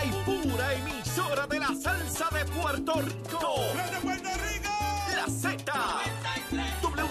única 0.00 0.04
y 0.04 0.24
pura 0.24 0.74
emisora 0.74 1.46
de 1.46 1.58
la 1.58 1.68
salsa 1.68 2.28
de 2.32 2.44
Puerto 2.46 2.92
Rico. 2.94 3.54
¡De 3.74 3.98
Puerto 4.00 4.28
Rico! 4.28 4.70
La 5.14 5.26
Z. 5.26 6.19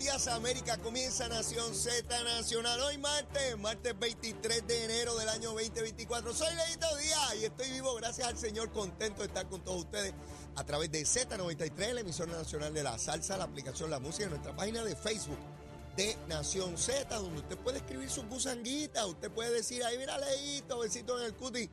Días 0.00 0.28
América. 0.28 0.78
Comienza 0.78 1.28
Nación 1.28 1.74
Z 1.74 2.24
Nacional. 2.24 2.80
Hoy 2.80 2.96
martes, 2.96 3.58
martes 3.58 3.98
23 3.98 4.66
de 4.66 4.84
enero 4.84 5.14
del 5.16 5.28
año 5.28 5.50
2024. 5.50 6.32
Soy 6.32 6.48
Leito 6.54 6.96
Díaz 6.96 7.34
y 7.38 7.44
estoy 7.44 7.70
vivo 7.70 7.94
gracias 7.96 8.26
al 8.26 8.38
Señor, 8.38 8.72
contento 8.72 9.20
de 9.20 9.26
estar 9.26 9.46
con 9.50 9.62
todos 9.62 9.80
ustedes 9.80 10.14
a 10.56 10.64
través 10.64 10.90
de 10.90 11.02
Z93, 11.02 11.92
la 11.92 12.00
emisora 12.00 12.32
nacional 12.32 12.72
de 12.72 12.82
la 12.82 12.98
salsa, 12.98 13.36
la 13.36 13.44
aplicación 13.44 13.90
La 13.90 14.00
Música, 14.00 14.24
en 14.24 14.30
nuestra 14.30 14.56
página 14.56 14.82
de 14.82 14.96
Facebook 14.96 15.38
de 15.96 16.16
Nación 16.28 16.78
Z, 16.78 17.14
donde 17.16 17.40
usted 17.40 17.58
puede 17.58 17.76
escribir 17.76 18.08
sus 18.08 18.24
gusanguitas, 18.24 19.04
usted 19.04 19.30
puede 19.30 19.52
decir, 19.52 19.84
ahí 19.84 19.98
mira 19.98 20.16
Leito, 20.16 20.78
besito 20.78 21.18
en 21.20 21.26
el 21.26 21.34
cuti. 21.34 21.68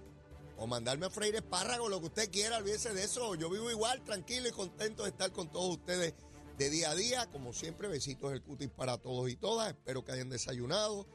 O 0.57 0.67
mandarme 0.67 1.05
a 1.05 1.09
freír 1.09 1.35
espárragos, 1.35 1.89
lo 1.89 2.01
que 2.01 2.07
usted 2.07 2.29
quiera, 2.29 2.57
olvídese 2.57 2.91
de 2.91 3.05
eso. 3.05 3.35
Yo 3.35 3.49
vivo 3.49 3.71
igual, 3.71 4.03
tranquilo 4.03 4.49
y 4.49 4.51
contento 4.51 5.03
de 5.03 5.09
estar 5.09 5.31
con 5.31 5.49
todos 5.49 5.77
ustedes 5.77 6.13
de 6.57 6.69
día 6.69 6.91
a 6.91 6.95
día. 6.95 7.25
Como 7.27 7.53
siempre, 7.53 7.87
besitos 7.87 8.31
del 8.31 8.41
cutis 8.41 8.69
para 8.69 8.97
todos 8.97 9.29
y 9.29 9.35
todas. 9.35 9.69
Espero 9.69 10.03
que 10.03 10.11
hayan 10.11 10.29
desayunado. 10.29 11.07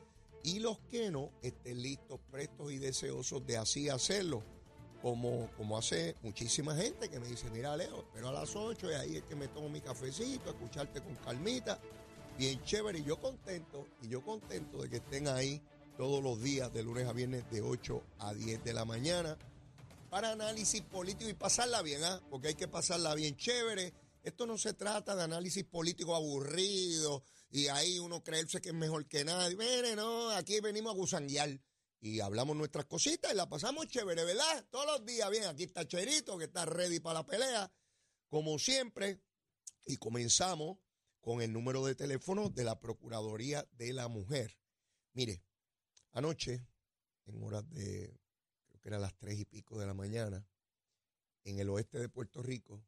Y 0.45 0.59
los 0.59 0.79
que 0.91 1.11
no, 1.11 1.31
estén 1.43 1.83
listos, 1.83 2.21
prestos 2.31 2.73
y 2.73 2.79
deseosos 2.79 3.47
de 3.47 3.57
así 3.57 3.89
hacerlo. 3.89 4.43
Como, 5.01 5.51
como 5.57 5.77
hace 5.77 6.15
muchísima 6.23 6.77
gente 6.77 7.09
que 7.09 7.19
me 7.19 7.27
dice, 7.27 7.51
mira 7.51 7.77
Leo, 7.77 8.03
espero 8.03 8.29
a 8.29 8.33
las 8.33 8.55
8 8.55 8.89
y 8.89 8.95
ahí 8.95 9.17
es 9.17 9.25
que 9.25 9.35
me 9.35 9.49
tomo 9.49 9.69
mi 9.69 9.81
cafecito, 9.81 10.51
escucharte 10.51 11.01
con 11.01 11.17
calmita. 11.17 11.81
Bien 12.39 12.63
chévere. 12.65 13.01
Y 13.01 13.05
yo 13.05 13.21
contento, 13.21 13.89
y 14.01 14.09
yo 14.09 14.25
contento 14.25 14.83
de 14.83 14.89
que 14.89 14.97
estén 14.97 15.27
ahí 15.29 15.61
todos 15.97 16.23
los 16.23 16.41
días, 16.41 16.73
de 16.73 16.83
lunes 16.83 17.07
a 17.07 17.13
viernes, 17.13 17.49
de 17.51 17.63
8 17.63 18.03
a 18.21 18.33
10 18.33 18.65
de 18.65 18.73
la 18.73 18.85
mañana, 18.85 19.37
para 20.11 20.33
análisis 20.33 20.83
político 20.83 21.31
y 21.31 21.35
pasarla 21.35 21.83
bien, 21.83 22.03
¿ah? 22.05 22.21
Porque 22.31 22.49
hay 22.49 22.55
que 22.55 22.69
pasarla 22.69 23.15
bien 23.15 23.37
chévere. 23.37 23.93
Esto 24.23 24.47
no 24.47 24.57
se 24.57 24.75
trata 24.75 25.17
de 25.17 25.25
análisis 25.25 25.65
político 25.65 26.15
aburrido 26.15 27.25
y 27.51 27.67
ahí 27.69 27.99
uno 27.99 28.23
creerse 28.23 28.61
que 28.61 28.71
es 28.71 28.75
mejor 28.75 29.07
que 29.07 29.25
nadie. 29.25 29.57
Mire, 29.57 29.97
no, 29.97 30.31
aquí 30.31 30.61
venimos 30.61 30.93
a 30.93 30.97
gusanguear 30.97 31.61
y 32.01 32.21
hablamos 32.21 32.57
nuestras 32.57 32.87
cositas 32.87 33.33
y 33.33 33.37
la 33.37 33.49
pasamos 33.49 33.87
chévere, 33.89 34.25
¿verdad? 34.25 34.67
Todos 34.71 34.87
los 34.87 35.07
días, 35.07 35.31
bien, 35.31 35.45
aquí 35.45 35.65
está 35.65 35.87
Cherito, 35.87 36.39
que 36.39 36.45
está 36.45 36.65
ready 36.65 37.01
para 37.01 37.21
la 37.21 37.27
pelea, 37.27 37.73
como 38.29 38.59
siempre. 38.59 39.21
Y 39.87 39.97
comenzamos 39.97 40.79
con 41.21 41.43
el 41.43 41.53
número 41.53 41.85
de 41.85 41.95
teléfono 41.95 42.49
de 42.49 42.65
la 42.65 42.79
Procuraduría 42.79 43.67
de 43.73 43.93
la 43.93 44.09
Mujer. 44.09 44.57
Mire, 45.13 45.43
Anoche, 46.15 46.67
en 47.25 47.43
horas 47.43 47.69
de, 47.71 48.21
creo 48.67 48.81
que 48.81 48.89
eran 48.89 49.01
las 49.01 49.17
tres 49.17 49.39
y 49.39 49.47
pico 49.47 49.79
de 49.79 49.87
la 49.87 49.95
mañana, 49.95 50.47
en 51.45 51.59
el 51.59 51.71
oeste 51.71 51.99
de 51.99 52.11
Puerto 52.11 52.43
Rico, 52.43 52.85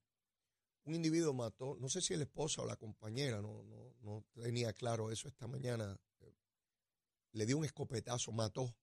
un 0.84 0.94
individuo 0.94 1.32
mató, 1.32 1.76
no 1.80 1.88
sé 1.88 2.00
si 2.00 2.14
la 2.16 2.24
esposa 2.24 2.62
o 2.62 2.66
la 2.66 2.76
compañera, 2.76 3.40
no, 3.40 3.62
no, 3.62 3.94
no 4.02 4.24
tenía 4.34 4.72
claro 4.72 5.10
eso 5.10 5.28
esta 5.28 5.46
mañana, 5.46 5.98
eh, 6.20 6.34
le 7.32 7.46
dio 7.46 7.56
un 7.56 7.64
escopetazo, 7.64 8.32
mató 8.32 8.76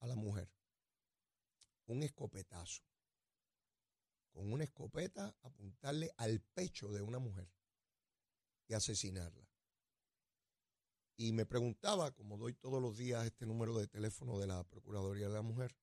a 0.00 0.06
la 0.06 0.14
mujer. 0.14 0.50
Un 1.86 2.02
escopetazo. 2.02 2.82
Con 4.32 4.52
una 4.52 4.64
escopeta 4.64 5.34
apuntarle 5.42 6.12
al 6.18 6.40
pecho 6.40 6.92
de 6.92 7.00
una 7.00 7.18
mujer 7.18 7.50
y 8.68 8.74
asesinarla. 8.74 9.48
Y 11.16 11.32
me 11.32 11.46
preguntaba, 11.46 12.12
como 12.12 12.36
doy 12.36 12.54
todos 12.54 12.80
los 12.80 12.96
días 12.96 13.24
este 13.24 13.46
número 13.46 13.76
de 13.76 13.88
teléfono 13.88 14.38
de 14.38 14.46
la 14.46 14.62
Procuraduría 14.64 15.28
de 15.28 15.34
la 15.34 15.42
Mujer, 15.42 15.74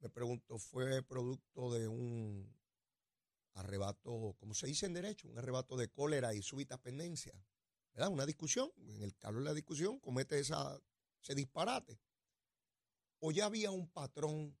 me 0.00 0.08
pregunto, 0.08 0.58
¿fue 0.58 1.02
producto 1.02 1.72
de 1.74 1.86
un 1.86 2.59
arrebato, 3.54 4.34
como 4.38 4.54
se 4.54 4.66
dice 4.66 4.86
en 4.86 4.94
derecho, 4.94 5.28
un 5.28 5.38
arrebato 5.38 5.76
de 5.76 5.88
cólera 5.88 6.34
y 6.34 6.42
súbita 6.42 6.78
pendencia? 6.78 7.32
¿Verdad? 7.92 8.10
Una 8.10 8.26
discusión, 8.26 8.70
en 8.76 9.02
el 9.02 9.16
calor 9.16 9.42
de 9.42 9.48
la 9.48 9.54
discusión 9.54 9.98
comete 9.98 10.38
esa, 10.38 10.80
ese 11.22 11.34
disparate. 11.34 12.00
O 13.18 13.32
ya 13.32 13.46
había 13.46 13.70
un 13.70 13.88
patrón 13.88 14.56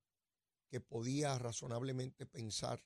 que 0.68 0.80
podía 0.80 1.38
razonablemente 1.38 2.26
pensar 2.26 2.84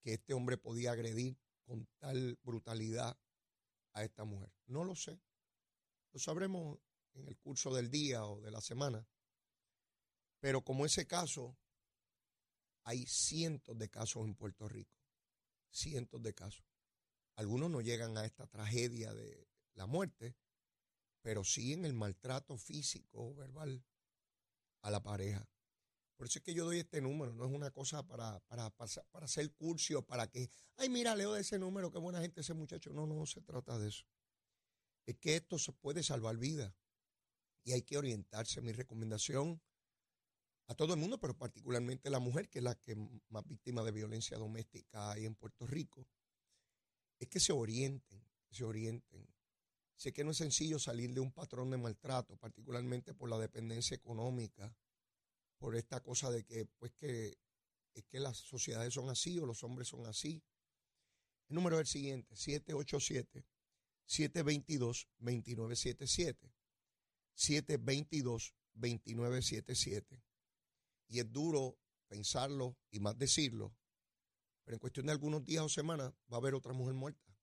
que 0.00 0.14
este 0.14 0.34
hombre 0.34 0.58
podía 0.58 0.92
agredir 0.92 1.38
con 1.64 1.86
tal 1.98 2.38
brutalidad 2.42 3.18
a 3.92 4.04
esta 4.04 4.24
mujer. 4.24 4.52
No 4.66 4.84
lo 4.84 4.94
sé. 4.94 5.20
Lo 6.12 6.18
sabremos 6.18 6.78
en 7.14 7.26
el 7.28 7.38
curso 7.38 7.72
del 7.74 7.90
día 7.90 8.24
o 8.24 8.40
de 8.40 8.50
la 8.50 8.60
semana. 8.60 9.06
Pero 10.40 10.62
como 10.62 10.84
ese 10.84 11.06
caso, 11.06 11.56
hay 12.84 13.06
cientos 13.06 13.76
de 13.78 13.88
casos 13.88 14.24
en 14.24 14.34
Puerto 14.34 14.68
Rico. 14.68 14.96
Cientos 15.70 16.22
de 16.22 16.34
casos. 16.34 16.64
Algunos 17.36 17.70
no 17.70 17.80
llegan 17.80 18.16
a 18.16 18.24
esta 18.24 18.46
tragedia 18.46 19.12
de 19.12 19.48
la 19.74 19.86
muerte, 19.86 20.36
pero 21.20 21.42
sí 21.42 21.72
en 21.72 21.84
el 21.84 21.92
maltrato 21.92 22.56
físico 22.56 23.18
o 23.18 23.34
verbal 23.34 23.84
a 24.82 24.90
la 24.90 25.02
pareja. 25.02 25.48
Por 26.16 26.28
eso 26.28 26.38
es 26.38 26.44
que 26.44 26.54
yo 26.54 26.64
doy 26.64 26.78
este 26.78 27.00
número, 27.00 27.34
no 27.34 27.44
es 27.44 27.52
una 27.52 27.72
cosa 27.72 28.06
para, 28.06 28.38
para, 28.40 28.70
para 28.70 29.24
hacer 29.24 29.52
curso, 29.54 30.06
para 30.06 30.28
que, 30.30 30.48
ay, 30.76 30.88
mira, 30.88 31.16
leo 31.16 31.32
de 31.32 31.40
ese 31.40 31.58
número, 31.58 31.90
qué 31.90 31.98
buena 31.98 32.20
gente 32.20 32.42
ese 32.42 32.54
muchacho. 32.54 32.92
No, 32.92 33.04
no 33.04 33.26
se 33.26 33.40
trata 33.40 33.78
de 33.78 33.88
eso 33.88 34.04
es 35.06 35.16
que 35.18 35.36
esto 35.36 35.58
se 35.58 35.72
puede 35.72 36.02
salvar 36.02 36.36
vidas 36.36 36.74
y 37.62 37.72
hay 37.72 37.82
que 37.82 37.98
orientarse. 37.98 38.60
Mi 38.60 38.72
recomendación 38.72 39.60
a 40.66 40.74
todo 40.74 40.94
el 40.94 41.00
mundo, 41.00 41.18
pero 41.18 41.36
particularmente 41.36 42.10
la 42.10 42.18
mujer, 42.18 42.48
que 42.48 42.58
es 42.58 42.64
la 42.64 42.74
que 42.74 42.96
más 43.28 43.46
víctima 43.46 43.82
de 43.82 43.92
violencia 43.92 44.38
doméstica 44.38 45.10
hay 45.10 45.26
en 45.26 45.34
Puerto 45.34 45.66
Rico, 45.66 46.06
es 47.18 47.28
que 47.28 47.40
se 47.40 47.52
orienten, 47.52 48.24
se 48.50 48.64
orienten. 48.64 49.26
Sé 49.96 50.12
que 50.12 50.24
no 50.24 50.32
es 50.32 50.38
sencillo 50.38 50.78
salir 50.78 51.12
de 51.12 51.20
un 51.20 51.32
patrón 51.32 51.70
de 51.70 51.76
maltrato, 51.76 52.36
particularmente 52.36 53.14
por 53.14 53.30
la 53.30 53.38
dependencia 53.38 53.94
económica, 53.94 54.74
por 55.58 55.76
esta 55.76 56.00
cosa 56.00 56.30
de 56.30 56.44
que, 56.44 56.66
pues 56.66 56.92
que, 56.92 57.38
es 57.94 58.04
que 58.04 58.18
las 58.18 58.38
sociedades 58.38 58.94
son 58.94 59.08
así 59.08 59.38
o 59.38 59.46
los 59.46 59.62
hombres 59.62 59.88
son 59.88 60.06
así. 60.06 60.42
El 61.48 61.56
número 61.56 61.76
es 61.76 61.82
el 61.82 61.86
siguiente, 61.86 62.34
787 62.34 63.46
722-2977. 64.06 66.52
722-2977. 67.36 70.22
Y 71.08 71.20
es 71.20 71.32
duro 71.32 71.78
pensarlo 72.08 72.76
y 72.90 73.00
más 73.00 73.18
decirlo, 73.18 73.74
pero 74.64 74.76
en 74.76 74.78
cuestión 74.78 75.06
de 75.06 75.12
algunos 75.12 75.44
días 75.44 75.64
o 75.64 75.68
semanas 75.68 76.12
va 76.32 76.36
a 76.36 76.40
haber 76.40 76.54
otra 76.54 76.72
mujer 76.72 76.94
muerta. 76.94 77.36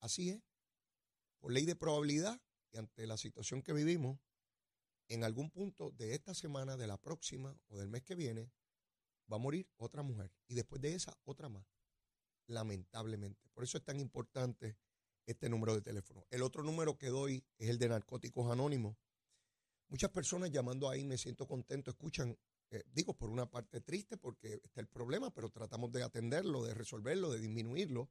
Así 0.00 0.30
es. 0.30 0.42
Por 1.40 1.52
ley 1.52 1.64
de 1.64 1.76
probabilidad 1.76 2.40
y 2.72 2.78
ante 2.78 3.06
la 3.06 3.16
situación 3.16 3.62
que 3.62 3.72
vivimos, 3.72 4.18
en 5.08 5.24
algún 5.24 5.50
punto 5.50 5.90
de 5.92 6.14
esta 6.14 6.34
semana, 6.34 6.76
de 6.76 6.86
la 6.86 6.98
próxima 6.98 7.58
o 7.68 7.78
del 7.78 7.88
mes 7.88 8.02
que 8.02 8.14
viene, 8.14 8.52
va 9.30 9.36
a 9.36 9.40
morir 9.40 9.68
otra 9.76 10.02
mujer. 10.02 10.30
Y 10.46 10.54
después 10.54 10.82
de 10.82 10.94
esa, 10.94 11.16
otra 11.24 11.48
más. 11.48 11.64
Lamentablemente. 12.46 13.48
Por 13.54 13.64
eso 13.64 13.78
es 13.78 13.84
tan 13.84 14.00
importante 14.00 14.76
este 15.26 15.48
número 15.48 15.74
de 15.74 15.82
teléfono. 15.82 16.26
El 16.30 16.42
otro 16.42 16.62
número 16.62 16.98
que 16.98 17.08
doy 17.08 17.44
es 17.58 17.68
el 17.68 17.78
de 17.78 17.88
Narcóticos 17.88 18.50
Anónimos. 18.50 18.96
Muchas 19.88 20.10
personas 20.10 20.50
llamando 20.50 20.88
ahí 20.88 21.04
me 21.04 21.16
siento 21.16 21.46
contento, 21.46 21.90
escuchan, 21.90 22.36
eh, 22.70 22.84
digo, 22.92 23.14
por 23.14 23.30
una 23.30 23.50
parte 23.50 23.80
triste 23.80 24.18
porque 24.18 24.60
está 24.62 24.80
el 24.80 24.88
problema, 24.88 25.32
pero 25.32 25.48
tratamos 25.50 25.90
de 25.92 26.02
atenderlo, 26.02 26.64
de 26.64 26.74
resolverlo, 26.74 27.30
de 27.30 27.40
disminuirlo. 27.40 28.10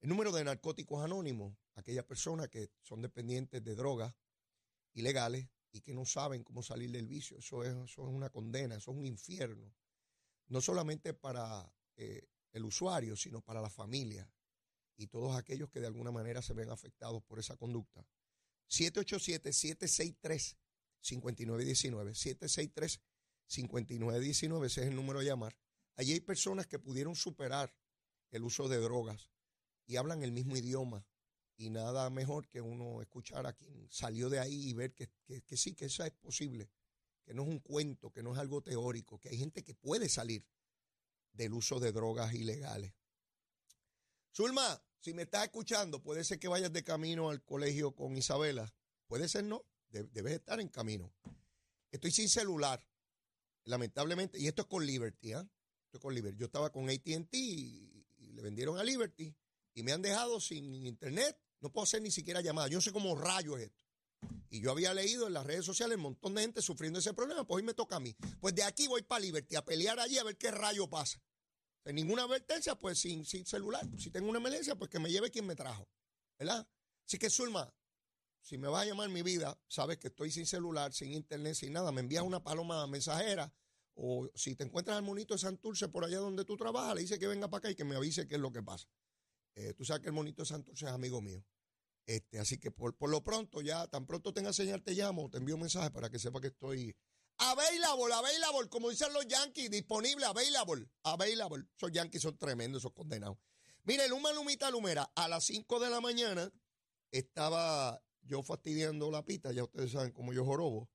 El 0.00 0.08
número 0.08 0.32
de 0.32 0.42
Narcóticos 0.42 1.04
Anónimos, 1.04 1.54
aquellas 1.74 2.04
personas 2.06 2.48
que 2.48 2.70
son 2.80 3.02
dependientes 3.02 3.62
de 3.62 3.74
drogas 3.74 4.14
ilegales 4.94 5.48
y 5.70 5.82
que 5.82 5.94
no 5.94 6.06
saben 6.06 6.42
cómo 6.42 6.62
salir 6.62 6.90
del 6.90 7.06
vicio, 7.06 7.38
eso 7.38 7.62
es, 7.62 7.70
eso 7.70 8.02
es 8.02 8.08
una 8.08 8.30
condena, 8.30 8.76
eso 8.76 8.90
es 8.90 8.96
un 8.96 9.06
infierno. 9.06 9.74
No 10.48 10.60
solamente 10.60 11.14
para 11.14 11.72
eh, 11.96 12.26
el 12.52 12.64
usuario, 12.64 13.16
sino 13.16 13.42
para 13.42 13.60
la 13.60 13.70
familia 13.70 14.28
y 14.96 15.06
todos 15.08 15.36
aquellos 15.36 15.70
que 15.70 15.80
de 15.80 15.86
alguna 15.86 16.10
manera 16.10 16.40
se 16.42 16.54
ven 16.54 16.70
afectados 16.70 17.22
por 17.24 17.38
esa 17.38 17.56
conducta. 17.56 18.06
787-763-0967. 18.68 20.61
5919 21.02 22.14
763 22.14 23.00
5919, 23.46 24.66
ese 24.66 24.82
es 24.82 24.86
el 24.88 24.96
número 24.96 25.20
a 25.20 25.24
llamar. 25.24 25.56
Allí 25.96 26.12
hay 26.12 26.20
personas 26.20 26.66
que 26.66 26.78
pudieron 26.78 27.14
superar 27.14 27.74
el 28.30 28.44
uso 28.44 28.68
de 28.68 28.78
drogas 28.78 29.30
y 29.86 29.96
hablan 29.96 30.22
el 30.22 30.32
mismo 30.32 30.56
idioma. 30.56 31.06
Y 31.56 31.70
nada 31.70 32.08
mejor 32.08 32.48
que 32.48 32.60
uno 32.60 33.02
escuchar 33.02 33.46
a 33.46 33.52
quien 33.52 33.86
salió 33.90 34.30
de 34.30 34.40
ahí 34.40 34.70
y 34.70 34.72
ver 34.72 34.94
que, 34.94 35.10
que 35.44 35.56
sí, 35.56 35.74
que 35.74 35.84
eso 35.84 36.02
es 36.02 36.12
posible, 36.12 36.70
que 37.24 37.34
no 37.34 37.42
es 37.42 37.48
un 37.48 37.60
cuento, 37.60 38.10
que 38.10 38.22
no 38.22 38.32
es 38.32 38.38
algo 38.38 38.62
teórico, 38.62 39.20
que 39.20 39.28
hay 39.28 39.36
gente 39.36 39.62
que 39.62 39.74
puede 39.74 40.08
salir 40.08 40.46
del 41.32 41.52
uso 41.52 41.78
de 41.78 41.92
drogas 41.92 42.32
ilegales. 42.32 42.94
Zulma, 44.34 44.82
si 44.98 45.12
me 45.12 45.22
estás 45.22 45.44
escuchando, 45.44 46.02
puede 46.02 46.24
ser 46.24 46.38
que 46.38 46.48
vayas 46.48 46.72
de 46.72 46.84
camino 46.84 47.28
al 47.28 47.44
colegio 47.44 47.94
con 47.94 48.16
Isabela. 48.16 48.72
Puede 49.06 49.28
ser 49.28 49.44
no, 49.44 49.64
debes 49.92 50.34
estar 50.34 50.60
en 50.60 50.68
camino. 50.68 51.12
Estoy 51.90 52.10
sin 52.10 52.28
celular, 52.28 52.82
lamentablemente, 53.64 54.38
y 54.38 54.48
esto 54.48 54.62
es 54.62 54.68
con 54.68 54.84
Liberty, 54.84 55.34
¿ah? 55.34 55.46
Esto 55.84 55.98
es 55.98 56.00
con 56.00 56.14
Liberty. 56.14 56.38
Yo 56.38 56.46
estaba 56.46 56.72
con 56.72 56.88
ATT 56.88 57.34
y, 57.34 57.88
le 58.32 58.40
vendieron 58.40 58.78
a 58.78 58.84
Liberty 58.84 59.34
y 59.74 59.82
me 59.82 59.92
han 59.92 60.00
dejado 60.00 60.40
sin 60.40 60.86
internet. 60.86 61.38
No 61.60 61.70
puedo 61.70 61.84
hacer 61.84 62.00
ni 62.00 62.10
siquiera 62.10 62.40
llamadas. 62.40 62.70
Yo 62.70 62.78
no 62.78 62.82
sé 62.82 62.92
cómo 62.92 63.14
rayo 63.14 63.58
es 63.58 63.64
esto. 63.64 63.84
Y 64.48 64.60
yo 64.60 64.70
había 64.70 64.94
leído 64.94 65.26
en 65.26 65.34
las 65.34 65.44
redes 65.44 65.66
sociales 65.66 65.96
un 65.96 66.04
montón 66.04 66.34
de 66.34 66.40
gente 66.40 66.62
sufriendo 66.62 66.98
ese 66.98 67.12
problema, 67.12 67.46
pues 67.46 67.56
hoy 67.56 67.62
me 67.62 67.74
toca 67.74 67.96
a 67.96 68.00
mí. 68.00 68.16
Pues 68.40 68.54
de 68.54 68.62
aquí 68.62 68.86
voy 68.86 69.02
para 69.02 69.20
Liberty 69.20 69.56
a 69.56 69.64
pelear 69.64 70.00
allí 70.00 70.16
a 70.16 70.24
ver 70.24 70.38
qué 70.38 70.50
rayo 70.50 70.88
pasa. 70.88 71.20
Sin 71.84 71.94
ninguna 71.94 72.22
advertencia, 72.22 72.74
pues 72.74 72.98
sin, 72.98 73.26
sin 73.26 73.44
celular. 73.44 73.86
Si 73.98 74.10
tengo 74.10 74.30
una 74.30 74.38
emergencia, 74.38 74.76
pues 74.76 74.88
que 74.88 74.98
me 74.98 75.10
lleve 75.10 75.30
quien 75.30 75.46
me 75.46 75.54
trajo. 75.54 75.86
¿Verdad? 76.38 76.66
Así 77.06 77.18
que, 77.18 77.28
Zulma, 77.28 77.70
si 78.42 78.58
me 78.58 78.68
vas 78.68 78.82
a 78.82 78.86
llamar 78.86 79.08
mi 79.08 79.22
vida, 79.22 79.58
sabes 79.68 79.98
que 79.98 80.08
estoy 80.08 80.30
sin 80.30 80.46
celular, 80.46 80.92
sin 80.92 81.12
internet, 81.12 81.54
sin 81.54 81.72
nada. 81.72 81.92
Me 81.92 82.00
envías 82.00 82.24
una 82.24 82.42
paloma 82.42 82.86
mensajera. 82.86 83.52
O 83.94 84.28
si 84.34 84.54
te 84.56 84.64
encuentras 84.64 84.96
al 84.96 85.02
monito 85.02 85.34
de 85.34 85.38
Santurce 85.38 85.88
por 85.88 86.04
allá 86.04 86.18
donde 86.18 86.44
tú 86.44 86.56
trabajas, 86.56 86.94
le 86.94 87.02
dice 87.02 87.18
que 87.18 87.26
venga 87.26 87.48
para 87.48 87.58
acá 87.58 87.70
y 87.70 87.74
que 87.74 87.84
me 87.84 87.94
avise 87.94 88.26
qué 88.26 88.36
es 88.36 88.40
lo 88.40 88.52
que 88.52 88.62
pasa. 88.62 88.88
Eh, 89.54 89.74
tú 89.74 89.84
sabes 89.84 90.02
que 90.02 90.08
el 90.08 90.14
monito 90.14 90.42
de 90.42 90.46
Santurce 90.46 90.86
es 90.86 90.90
amigo 90.90 91.20
mío. 91.20 91.44
Este, 92.06 92.38
así 92.38 92.58
que 92.58 92.70
por, 92.70 92.96
por, 92.96 93.10
lo 93.10 93.22
pronto, 93.22 93.60
ya 93.60 93.86
tan 93.86 94.06
pronto 94.06 94.32
tenga 94.32 94.52
señal, 94.52 94.82
te 94.82 94.92
llamo, 94.92 95.30
te 95.30 95.38
envío 95.38 95.54
un 95.54 95.60
mensaje 95.60 95.90
para 95.90 96.10
que 96.10 96.18
sepa 96.18 96.40
que 96.40 96.48
estoy 96.48 96.96
Available, 97.38 98.14
available, 98.14 98.68
como 98.68 98.90
dicen 98.90 99.12
los 99.12 99.26
Yankees, 99.26 99.70
disponible, 99.70 100.24
available, 100.26 100.88
available. 101.02 101.64
Esos 101.76 101.90
Yankees 101.90 102.22
son 102.22 102.38
tremendos, 102.38 102.82
esos 102.82 102.92
condenados. 102.92 103.36
Mire, 103.84 104.08
Luma 104.08 104.32
Lumita 104.32 104.70
Lumera, 104.70 105.10
a 105.14 105.26
las 105.26 105.44
5 105.44 105.80
de 105.80 105.90
la 105.90 106.00
mañana 106.00 106.52
estaba 107.10 108.00
yo 108.22 108.42
fastidiando 108.42 109.10
la 109.10 109.24
pita, 109.24 109.52
ya 109.52 109.64
ustedes 109.64 109.92
saben 109.92 110.12
cómo 110.12 110.32
yo 110.32 110.44
jorobo. 110.44 110.88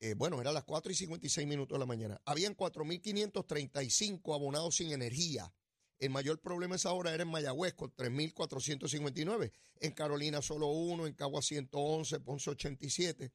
Eh, 0.00 0.14
bueno, 0.14 0.40
era 0.40 0.52
las 0.52 0.64
4 0.64 0.92
y 0.92 0.94
56 0.94 1.46
minutos 1.46 1.74
de 1.74 1.80
la 1.80 1.86
mañana. 1.86 2.20
Habían 2.24 2.54
4.535 2.56 4.34
abonados 4.34 4.76
sin 4.76 4.92
energía. 4.92 5.52
El 5.98 6.10
mayor 6.10 6.40
problema 6.40 6.76
esa 6.76 6.92
hora 6.92 7.14
era 7.14 7.22
en 7.22 7.30
Mayagüez 7.30 7.74
con 7.74 7.94
3.459. 7.94 9.52
En 9.80 9.92
Carolina 9.92 10.42
solo 10.42 10.68
uno, 10.68 11.06
en 11.06 11.14
Cagua 11.14 11.40
111, 11.40 12.20
Ponce 12.20 12.50
87. 12.50 13.32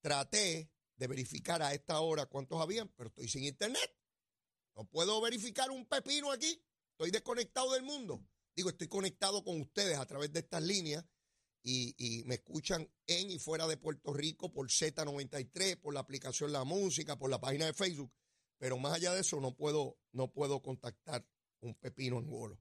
Traté 0.00 0.70
de 0.96 1.06
verificar 1.06 1.62
a 1.62 1.74
esta 1.74 2.00
hora 2.00 2.26
cuántos 2.26 2.60
habían, 2.60 2.88
pero 2.96 3.08
estoy 3.08 3.28
sin 3.28 3.44
internet. 3.44 3.94
No 4.74 4.84
puedo 4.84 5.20
verificar 5.20 5.70
un 5.70 5.86
pepino 5.86 6.32
aquí. 6.32 6.62
Estoy 6.92 7.10
desconectado 7.10 7.72
del 7.74 7.82
mundo. 7.82 8.24
Digo, 8.56 8.70
estoy 8.70 8.88
conectado 8.88 9.44
con 9.44 9.60
ustedes 9.60 9.98
a 9.98 10.06
través 10.06 10.32
de 10.32 10.40
estas 10.40 10.62
líneas 10.62 11.04
y, 11.64 12.22
me 12.26 12.34
escuchan 12.34 12.88
en 13.06 13.30
y 13.30 13.38
fuera 13.38 13.66
de 13.66 13.78
Puerto 13.78 14.12
Rico 14.12 14.52
por 14.52 14.68
Z93, 14.68 15.80
por 15.80 15.94
la 15.94 16.00
aplicación 16.00 16.52
La 16.52 16.64
Música, 16.64 17.18
por 17.18 17.30
la 17.30 17.40
página 17.40 17.64
de 17.66 17.72
Facebook. 17.72 18.12
Pero 18.58 18.78
más 18.78 18.94
allá 18.94 19.14
de 19.14 19.22
eso, 19.22 19.40
no 19.40 19.56
puedo, 19.56 19.98
no 20.12 20.30
puedo 20.30 20.60
contactar 20.60 21.26
un 21.60 21.74
pepino 21.74 22.18
en 22.18 22.28
golo. 22.28 22.60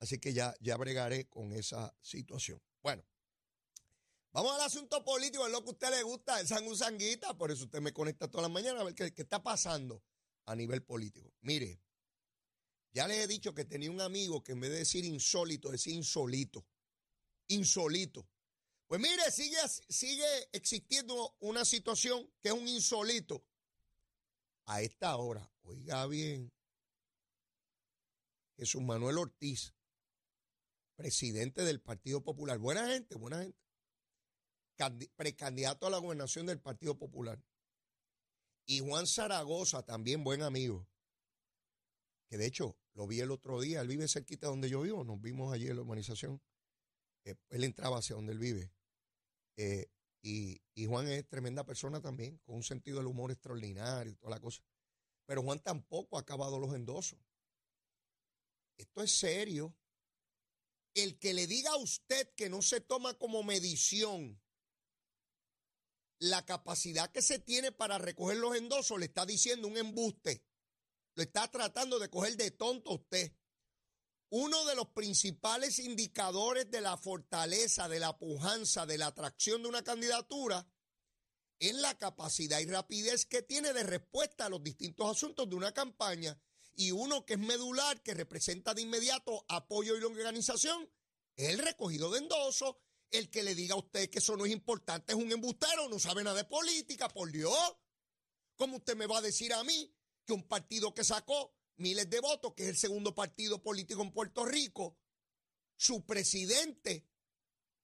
Así 0.00 0.18
que 0.18 0.32
ya, 0.32 0.54
ya 0.60 0.76
bregaré 0.76 1.28
con 1.28 1.52
esa 1.52 1.94
situación. 2.02 2.60
Bueno, 2.82 3.04
Vamos 4.32 4.54
al 4.54 4.60
asunto 4.60 5.04
político, 5.04 5.44
es 5.44 5.50
lo 5.50 5.60
que 5.64 5.70
a 5.70 5.72
usted 5.72 5.90
le 5.90 6.04
gusta, 6.04 6.38
el 6.38 6.46
sangusanguita, 6.46 7.36
por 7.36 7.50
eso 7.50 7.64
usted 7.64 7.80
me 7.80 7.92
conecta 7.92 8.28
todas 8.28 8.44
las 8.44 8.52
mañanas 8.52 8.82
a 8.82 8.84
ver 8.84 8.94
qué, 8.94 9.12
qué 9.12 9.22
está 9.22 9.42
pasando 9.42 10.04
a 10.46 10.54
nivel 10.54 10.84
político. 10.84 11.34
Mire, 11.40 11.80
ya 12.92 13.08
les 13.08 13.24
he 13.24 13.26
dicho 13.26 13.52
que 13.52 13.64
tenía 13.64 13.90
un 13.90 14.00
amigo 14.00 14.44
que 14.44 14.52
en 14.52 14.60
vez 14.60 14.70
de 14.70 14.78
decir 14.78 15.04
insólito, 15.04 15.68
decía 15.68 15.94
insolito. 15.94 16.64
Insolito. 17.48 18.28
Pues 18.90 19.00
mire, 19.00 19.30
sigue, 19.30 19.56
sigue 19.88 20.26
existiendo 20.50 21.36
una 21.38 21.64
situación 21.64 22.28
que 22.42 22.48
es 22.48 22.54
un 22.54 22.66
insólito. 22.66 23.46
A 24.66 24.82
esta 24.82 25.16
hora, 25.16 25.48
oiga 25.62 26.04
bien, 26.08 26.52
Jesús 28.56 28.82
Manuel 28.82 29.18
Ortiz, 29.18 29.76
presidente 30.96 31.62
del 31.62 31.80
Partido 31.80 32.24
Popular, 32.24 32.58
buena 32.58 32.88
gente, 32.88 33.14
buena 33.14 33.44
gente 33.44 33.56
precandidato 35.14 35.86
a 35.86 35.90
la 35.90 35.98
gobernación 35.98 36.46
del 36.46 36.58
Partido 36.58 36.98
Popular. 36.98 37.40
Y 38.66 38.80
Juan 38.80 39.06
Zaragoza, 39.06 39.84
también 39.84 40.24
buen 40.24 40.42
amigo, 40.42 40.88
que 42.28 42.38
de 42.38 42.46
hecho 42.46 42.76
lo 42.94 43.06
vi 43.06 43.20
el 43.20 43.30
otro 43.30 43.60
día, 43.60 43.82
él 43.82 43.86
vive 43.86 44.08
cerquita 44.08 44.48
donde 44.48 44.68
yo 44.68 44.80
vivo, 44.80 45.04
nos 45.04 45.20
vimos 45.20 45.54
allí 45.54 45.68
en 45.68 45.76
la 45.76 45.82
urbanización. 45.82 46.42
Eh, 47.22 47.36
él 47.50 47.62
entraba 47.62 47.98
hacia 47.98 48.16
donde 48.16 48.32
él 48.32 48.40
vive. 48.40 48.72
Eh, 49.56 49.86
y, 50.22 50.60
y, 50.74 50.86
Juan 50.86 51.08
es 51.08 51.26
tremenda 51.28 51.64
persona 51.64 52.00
también, 52.00 52.38
con 52.38 52.56
un 52.56 52.62
sentido 52.62 52.98
del 52.98 53.06
humor 53.06 53.30
extraordinario 53.30 54.12
y 54.12 54.16
toda 54.16 54.30
la 54.30 54.40
cosa. 54.40 54.62
Pero 55.26 55.42
Juan 55.42 55.60
tampoco 55.60 56.16
ha 56.16 56.20
acabado 56.20 56.58
los 56.58 56.74
endosos. 56.74 57.18
Esto 58.76 59.02
es 59.02 59.12
serio. 59.12 59.74
El 60.94 61.18
que 61.18 61.34
le 61.34 61.46
diga 61.46 61.70
a 61.70 61.76
usted 61.76 62.32
que 62.34 62.48
no 62.48 62.62
se 62.62 62.80
toma 62.80 63.14
como 63.14 63.42
medición 63.42 64.40
la 66.20 66.44
capacidad 66.44 67.10
que 67.10 67.22
se 67.22 67.38
tiene 67.38 67.72
para 67.72 67.98
recoger 67.98 68.36
los 68.36 68.54
endosos 68.54 68.98
le 68.98 69.06
está 69.06 69.24
diciendo 69.24 69.66
un 69.66 69.76
embuste. 69.76 70.44
Lo 71.14 71.22
está 71.22 71.50
tratando 71.50 71.98
de 71.98 72.10
coger 72.10 72.36
de 72.36 72.50
tonto 72.50 72.92
usted. 72.92 73.32
Uno 74.30 74.64
de 74.64 74.76
los 74.76 74.88
principales 74.88 75.80
indicadores 75.80 76.70
de 76.70 76.80
la 76.80 76.96
fortaleza, 76.96 77.88
de 77.88 77.98
la 77.98 78.16
pujanza, 78.16 78.86
de 78.86 78.96
la 78.96 79.08
atracción 79.08 79.62
de 79.62 79.68
una 79.68 79.82
candidatura 79.82 80.66
es 81.58 81.74
la 81.74 81.98
capacidad 81.98 82.60
y 82.60 82.66
rapidez 82.66 83.26
que 83.26 83.42
tiene 83.42 83.72
de 83.72 83.82
respuesta 83.82 84.46
a 84.46 84.48
los 84.48 84.62
distintos 84.62 85.10
asuntos 85.10 85.48
de 85.48 85.56
una 85.56 85.72
campaña. 85.72 86.40
Y 86.74 86.92
uno 86.92 87.26
que 87.26 87.34
es 87.34 87.40
medular, 87.40 88.02
que 88.02 88.14
representa 88.14 88.72
de 88.72 88.82
inmediato 88.82 89.44
apoyo 89.48 89.98
y 89.98 90.04
organización, 90.04 90.88
es 91.34 91.48
el 91.50 91.58
recogido 91.58 92.10
de 92.10 92.20
endosos 92.20 92.76
el 93.10 93.28
que 93.28 93.42
le 93.42 93.56
diga 93.56 93.74
a 93.74 93.78
usted 93.78 94.08
que 94.08 94.20
eso 94.20 94.36
no 94.36 94.46
es 94.46 94.52
importante 94.52 95.12
es 95.12 95.18
un 95.18 95.32
embustero, 95.32 95.88
no 95.88 95.98
sabe 95.98 96.22
nada 96.22 96.36
de 96.36 96.44
política, 96.44 97.08
por 97.08 97.30
Dios. 97.30 97.58
¿Cómo 98.54 98.76
usted 98.76 98.96
me 98.96 99.06
va 99.06 99.18
a 99.18 99.22
decir 99.22 99.52
a 99.52 99.64
mí 99.64 99.92
que 100.24 100.32
un 100.32 100.46
partido 100.46 100.94
que 100.94 101.02
sacó 101.02 101.52
miles 101.80 102.08
de 102.08 102.20
votos, 102.20 102.54
que 102.54 102.64
es 102.64 102.68
el 102.68 102.76
segundo 102.76 103.14
partido 103.14 103.62
político 103.62 104.02
en 104.02 104.12
Puerto 104.12 104.44
Rico, 104.44 104.96
su 105.76 106.04
presidente 106.04 107.08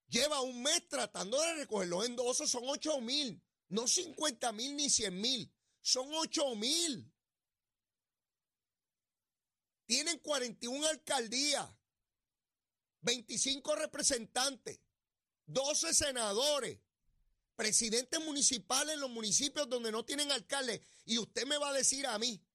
lleva 0.07 0.41
un 0.41 0.61
mes 0.61 0.87
tratando 0.87 1.41
de 1.41 1.55
recoger 1.55 1.87
los 1.87 2.05
endosos, 2.05 2.49
son 2.49 2.63
8 2.65 3.01
mil, 3.01 3.41
no 3.69 3.87
50 3.87 4.51
mil 4.53 4.75
ni 4.75 4.89
100 4.89 5.19
mil, 5.19 5.53
son 5.81 6.07
8 6.13 6.55
mil. 6.55 7.11
Tienen 9.85 10.19
41 10.19 10.87
alcaldías, 10.87 11.67
25 13.01 13.75
representantes. 13.75 14.79
12 15.45 15.93
senadores, 15.93 16.77
presidentes 17.55 18.19
municipales 18.19 18.95
en 18.95 18.99
los 18.99 19.09
municipios 19.09 19.69
donde 19.69 19.93
no 19.93 20.03
tienen 20.03 20.31
alcalde. 20.31 20.83
Y 21.05 21.17
usted 21.17 21.45
me 21.45 21.57
va 21.57 21.69
a 21.69 21.73
decir 21.73 22.05
a 22.05 22.19
mí 22.19 22.45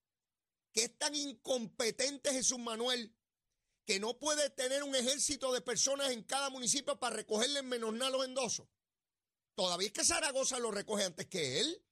que 0.73 0.85
es 0.85 0.99
tan 0.99 1.15
incompetente 1.15 2.33
Jesús 2.33 2.59
Manuel 2.59 3.15
que 3.85 4.01
no 4.01 4.19
puede 4.19 4.51
tener 4.51 4.83
un 4.83 4.95
ejército 4.95 5.53
de 5.53 5.61
personas 5.61 6.11
en 6.11 6.23
cada 6.23 6.51
municipio 6.51 6.99
para 6.99 7.17
recogerle 7.17 7.61
en 7.61 7.69
menos 7.69 7.93
nada 7.93 8.11
los 8.11 8.25
endosos. 8.25 8.69
Todavía 9.55 9.89
es 9.89 9.93
que 9.93 10.05
Zaragoza 10.05 10.59
lo 10.59 10.71
recoge 10.71 11.05
antes 11.05 11.27
que 11.27 11.61
él. 11.61 11.85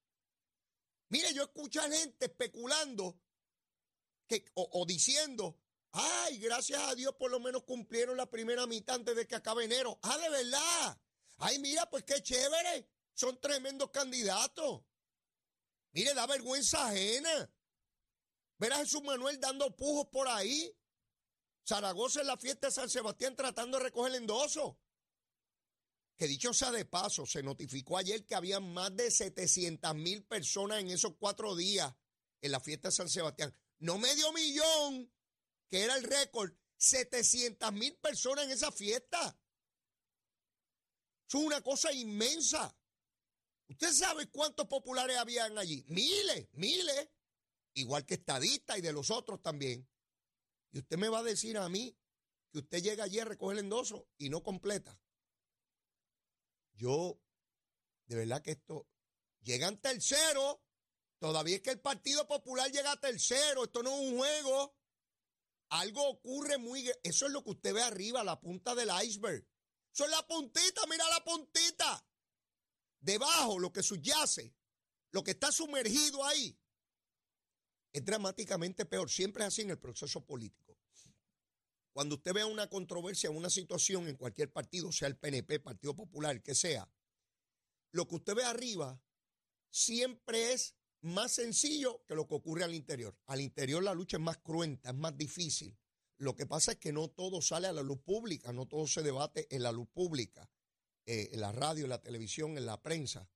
Mire, 1.08 1.34
yo 1.34 1.42
escucho 1.42 1.80
a 1.80 1.90
gente 1.90 2.26
especulando 2.26 3.20
que, 4.26 4.44
o, 4.54 4.68
o 4.72 4.86
diciendo 4.86 5.60
Ay, 5.92 6.38
gracias 6.38 6.80
a 6.82 6.94
Dios 6.94 7.14
por 7.16 7.30
lo 7.30 7.40
menos 7.40 7.64
cumplieron 7.64 8.16
la 8.16 8.30
primera 8.30 8.66
mitad 8.66 8.96
antes 8.96 9.16
de 9.16 9.26
que 9.26 9.34
acabe 9.34 9.64
enero. 9.64 9.98
Ah, 10.02 10.16
de 10.18 10.30
verdad. 10.30 11.00
Ay, 11.38 11.58
mira, 11.58 11.88
pues 11.90 12.04
qué 12.04 12.22
chévere. 12.22 12.88
Son 13.14 13.40
tremendos 13.40 13.90
candidatos. 13.90 14.82
Mire, 15.92 16.14
da 16.14 16.26
vergüenza 16.26 16.86
ajena. 16.86 17.50
Ver 18.60 18.74
a 18.74 18.76
Jesús 18.76 19.02
Manuel 19.02 19.40
dando 19.40 19.74
pujos 19.74 20.08
por 20.12 20.28
ahí. 20.28 20.70
Zaragoza 21.66 22.20
en 22.20 22.26
la 22.26 22.36
fiesta 22.36 22.66
de 22.66 22.72
San 22.72 22.90
Sebastián 22.90 23.34
tratando 23.34 23.78
de 23.78 23.84
recoger 23.84 24.12
el 24.12 24.18
endoso. 24.18 24.78
que 26.18 26.28
dicho 26.28 26.52
sea 26.52 26.70
de 26.70 26.84
paso, 26.84 27.24
se 27.24 27.42
notificó 27.42 27.96
ayer 27.96 28.26
que 28.26 28.34
había 28.34 28.60
más 28.60 28.94
de 28.94 29.10
700 29.10 29.94
mil 29.94 30.22
personas 30.24 30.80
en 30.80 30.90
esos 30.90 31.14
cuatro 31.18 31.56
días 31.56 31.90
en 32.42 32.52
la 32.52 32.60
fiesta 32.60 32.88
de 32.88 32.92
San 32.92 33.08
Sebastián. 33.08 33.56
No 33.78 33.96
medio 33.96 34.30
millón, 34.34 35.10
que 35.70 35.82
era 35.82 35.96
el 35.96 36.04
récord, 36.04 36.52
700 36.76 37.72
mil 37.72 37.96
personas 37.96 38.44
en 38.44 38.50
esa 38.50 38.70
fiesta. 38.70 39.40
Es 41.26 41.34
una 41.34 41.62
cosa 41.62 41.90
inmensa. 41.94 42.76
¿Usted 43.68 43.90
sabe 43.94 44.28
cuántos 44.28 44.66
populares 44.66 45.16
habían 45.16 45.56
allí? 45.56 45.82
Miles, 45.88 46.48
miles. 46.52 47.08
Igual 47.80 48.04
que 48.04 48.14
estadistas 48.14 48.78
y 48.78 48.82
de 48.82 48.92
los 48.92 49.10
otros 49.10 49.40
también. 49.42 49.88
Y 50.70 50.80
usted 50.80 50.98
me 50.98 51.08
va 51.08 51.20
a 51.20 51.22
decir 51.22 51.56
a 51.56 51.68
mí 51.68 51.96
que 52.52 52.58
usted 52.58 52.82
llega 52.82 53.04
allí 53.04 53.18
a 53.18 53.24
recoger 53.24 53.58
el 53.58 53.64
endoso 53.64 54.06
y 54.18 54.28
no 54.28 54.42
completa. 54.42 55.00
Yo, 56.74 57.18
de 58.06 58.16
verdad 58.16 58.42
que 58.42 58.52
esto, 58.52 58.86
llegan 59.40 59.80
tercero. 59.80 60.62
Todavía 61.18 61.56
es 61.56 61.62
que 61.62 61.70
el 61.70 61.80
Partido 61.80 62.26
Popular 62.28 62.70
llega 62.70 62.92
a 62.92 63.00
tercero. 63.00 63.64
Esto 63.64 63.82
no 63.82 63.94
es 63.94 64.12
un 64.12 64.18
juego. 64.18 64.76
Algo 65.70 66.06
ocurre 66.08 66.58
muy... 66.58 66.90
Eso 67.02 67.26
es 67.26 67.32
lo 67.32 67.42
que 67.42 67.50
usted 67.50 67.72
ve 67.72 67.82
arriba, 67.82 68.22
la 68.24 68.40
punta 68.40 68.74
del 68.74 68.90
iceberg. 69.02 69.46
Eso 69.92 70.04
es 70.04 70.10
la 70.10 70.26
puntita, 70.26 70.86
mira 70.86 71.08
la 71.08 71.24
puntita. 71.24 72.06
Debajo, 73.00 73.58
lo 73.58 73.72
que 73.72 73.82
subyace, 73.82 74.54
lo 75.12 75.24
que 75.24 75.30
está 75.30 75.50
sumergido 75.50 76.24
ahí, 76.26 76.59
es 77.92 78.04
dramáticamente 78.04 78.84
peor. 78.84 79.10
Siempre 79.10 79.42
es 79.42 79.48
así 79.48 79.62
en 79.62 79.70
el 79.70 79.78
proceso 79.78 80.24
político. 80.24 80.76
Cuando 81.92 82.14
usted 82.14 82.32
vea 82.32 82.46
una 82.46 82.68
controversia, 82.68 83.30
una 83.30 83.50
situación 83.50 84.08
en 84.08 84.16
cualquier 84.16 84.52
partido, 84.52 84.92
sea 84.92 85.08
el 85.08 85.16
PNP, 85.16 85.60
Partido 85.60 85.94
Popular, 85.94 86.40
que 86.42 86.54
sea, 86.54 86.88
lo 87.90 88.06
que 88.06 88.14
usted 88.14 88.34
ve 88.36 88.44
arriba 88.44 89.02
siempre 89.70 90.52
es 90.52 90.76
más 91.00 91.32
sencillo 91.32 92.04
que 92.06 92.14
lo 92.14 92.28
que 92.28 92.34
ocurre 92.34 92.64
al 92.64 92.74
interior. 92.74 93.16
Al 93.26 93.40
interior 93.40 93.82
la 93.82 93.94
lucha 93.94 94.18
es 94.18 94.22
más 94.22 94.38
cruenta, 94.38 94.90
es 94.90 94.96
más 94.96 95.16
difícil. 95.16 95.76
Lo 96.18 96.36
que 96.36 96.46
pasa 96.46 96.72
es 96.72 96.78
que 96.78 96.92
no 96.92 97.08
todo 97.08 97.40
sale 97.42 97.66
a 97.66 97.72
la 97.72 97.82
luz 97.82 98.00
pública, 98.00 98.52
no 98.52 98.66
todo 98.66 98.86
se 98.86 99.02
debate 99.02 99.48
en 99.54 99.62
la 99.62 99.72
luz 99.72 99.88
pública, 99.88 100.48
eh, 101.06 101.30
en 101.32 101.40
la 101.40 101.50
radio, 101.50 101.84
en 101.84 101.90
la 101.90 102.02
televisión, 102.02 102.56
en 102.56 102.66
la 102.66 102.80
prensa. 102.82 103.28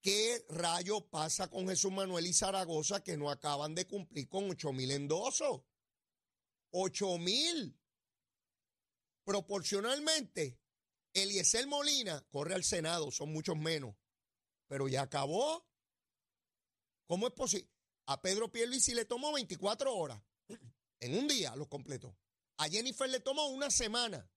¿Qué 0.00 0.46
rayo 0.48 1.02
pasa 1.10 1.50
con 1.50 1.68
Jesús 1.68 1.92
Manuel 1.92 2.26
y 2.26 2.32
Zaragoza 2.32 3.04
que 3.04 3.18
no 3.18 3.30
acaban 3.30 3.74
de 3.74 3.86
cumplir 3.86 4.28
con 4.28 4.50
8 4.50 4.72
mil 4.72 4.90
endosos? 4.90 5.60
8 6.70 7.18
mil. 7.18 7.78
Proporcionalmente, 9.24 10.58
Eliezer 11.12 11.66
Molina 11.66 12.24
corre 12.30 12.54
al 12.54 12.64
Senado, 12.64 13.10
son 13.10 13.32
muchos 13.32 13.56
menos, 13.56 13.94
pero 14.66 14.88
ya 14.88 15.02
acabó. 15.02 15.66
¿Cómo 17.06 17.26
es 17.26 17.34
posible? 17.34 17.68
A 18.06 18.22
Pedro 18.22 18.50
Pierluisi 18.50 18.94
le 18.94 19.04
tomó 19.04 19.32
24 19.32 19.94
horas. 19.94 20.22
En 21.00 21.16
un 21.16 21.28
día 21.28 21.54
lo 21.56 21.68
completó. 21.68 22.16
A 22.56 22.68
Jennifer 22.68 23.08
le 23.08 23.20
tomó 23.20 23.46
una 23.48 23.70
semana. 23.70 24.28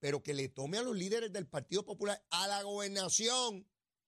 Pero 0.00 0.22
que 0.22 0.34
le 0.34 0.48
tome 0.48 0.78
a 0.78 0.82
los 0.82 0.96
líderes 0.96 1.32
del 1.32 1.46
Partido 1.46 1.84
Popular, 1.84 2.22
a 2.30 2.48
la 2.48 2.62
gobernación, 2.62 3.66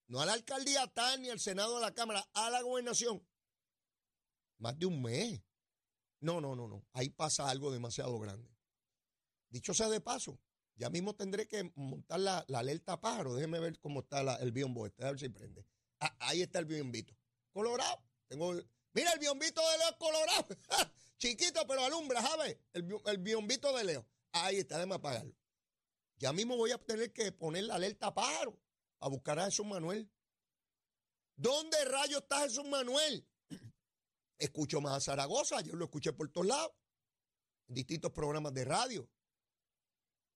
no 0.08 0.20
a 0.20 0.26
la 0.26 0.32
alcaldía 0.32 0.86
tal 0.88 1.22
ni 1.22 1.30
al 1.30 1.38
Senado, 1.38 1.76
a 1.76 1.80
la 1.80 1.94
Cámara, 1.94 2.28
a 2.32 2.50
la 2.50 2.62
gobernación. 2.62 3.26
Más 4.58 4.78
de 4.78 4.86
un 4.86 5.02
mes. 5.02 5.40
No, 6.20 6.40
no, 6.40 6.54
no, 6.56 6.68
no. 6.68 6.86
Ahí 6.92 7.10
pasa 7.10 7.48
algo 7.48 7.72
demasiado 7.72 8.18
grande. 8.18 8.48
Dicho 9.50 9.74
sea 9.74 9.88
de 9.88 10.00
paso, 10.00 10.40
ya 10.76 10.88
mismo 10.88 11.14
tendré 11.14 11.46
que 11.46 11.70
montar 11.74 12.20
la, 12.20 12.38
alerta 12.54 13.00
pájaro. 13.00 13.34
Déjeme 13.34 13.60
ver 13.60 13.78
cómo 13.80 14.00
está 14.00 14.20
el 14.36 14.52
biombo 14.52 14.86
este, 14.86 15.04
a 15.04 15.10
ver 15.10 15.20
si 15.20 15.28
prende. 15.28 15.66
Ah, 16.00 16.16
ahí 16.20 16.42
está 16.42 16.58
el 16.58 16.64
biombito. 16.64 17.14
Colorado. 17.52 18.02
Tengo, 18.28 18.54
mira 18.94 19.12
el 19.12 19.18
biombito 19.18 19.60
de 19.60 19.78
Leo 19.78 19.98
colorado. 19.98 20.48
Chiquito, 21.18 21.66
pero 21.66 21.84
alumbra, 21.84 22.22
¿sabes? 22.22 22.58
El, 22.72 22.88
el 23.06 23.18
biombito 23.18 23.76
de 23.76 23.84
Leo. 23.84 24.06
Ahí 24.32 24.56
está, 24.56 24.76
déjame 24.76 24.94
apagarlo. 24.94 25.34
Ya 26.22 26.32
mismo 26.32 26.56
voy 26.56 26.70
a 26.70 26.78
tener 26.78 27.12
que 27.12 27.32
poner 27.32 27.64
la 27.64 27.74
alerta 27.74 28.14
paro 28.14 28.56
a 29.00 29.08
buscar 29.08 29.40
a 29.40 29.46
Jesús 29.46 29.66
Manuel. 29.66 30.08
¿Dónde 31.34 31.84
rayo 31.84 32.18
está 32.18 32.42
Jesús 32.42 32.64
Manuel? 32.64 33.26
Escucho 34.38 34.80
más 34.80 34.98
a 34.98 35.00
Zaragoza, 35.00 35.60
yo 35.62 35.74
lo 35.74 35.86
escuché 35.86 36.12
por 36.12 36.30
todos 36.30 36.46
lados, 36.46 36.70
en 37.66 37.74
distintos 37.74 38.12
programas 38.12 38.54
de 38.54 38.64
radio. 38.64 39.10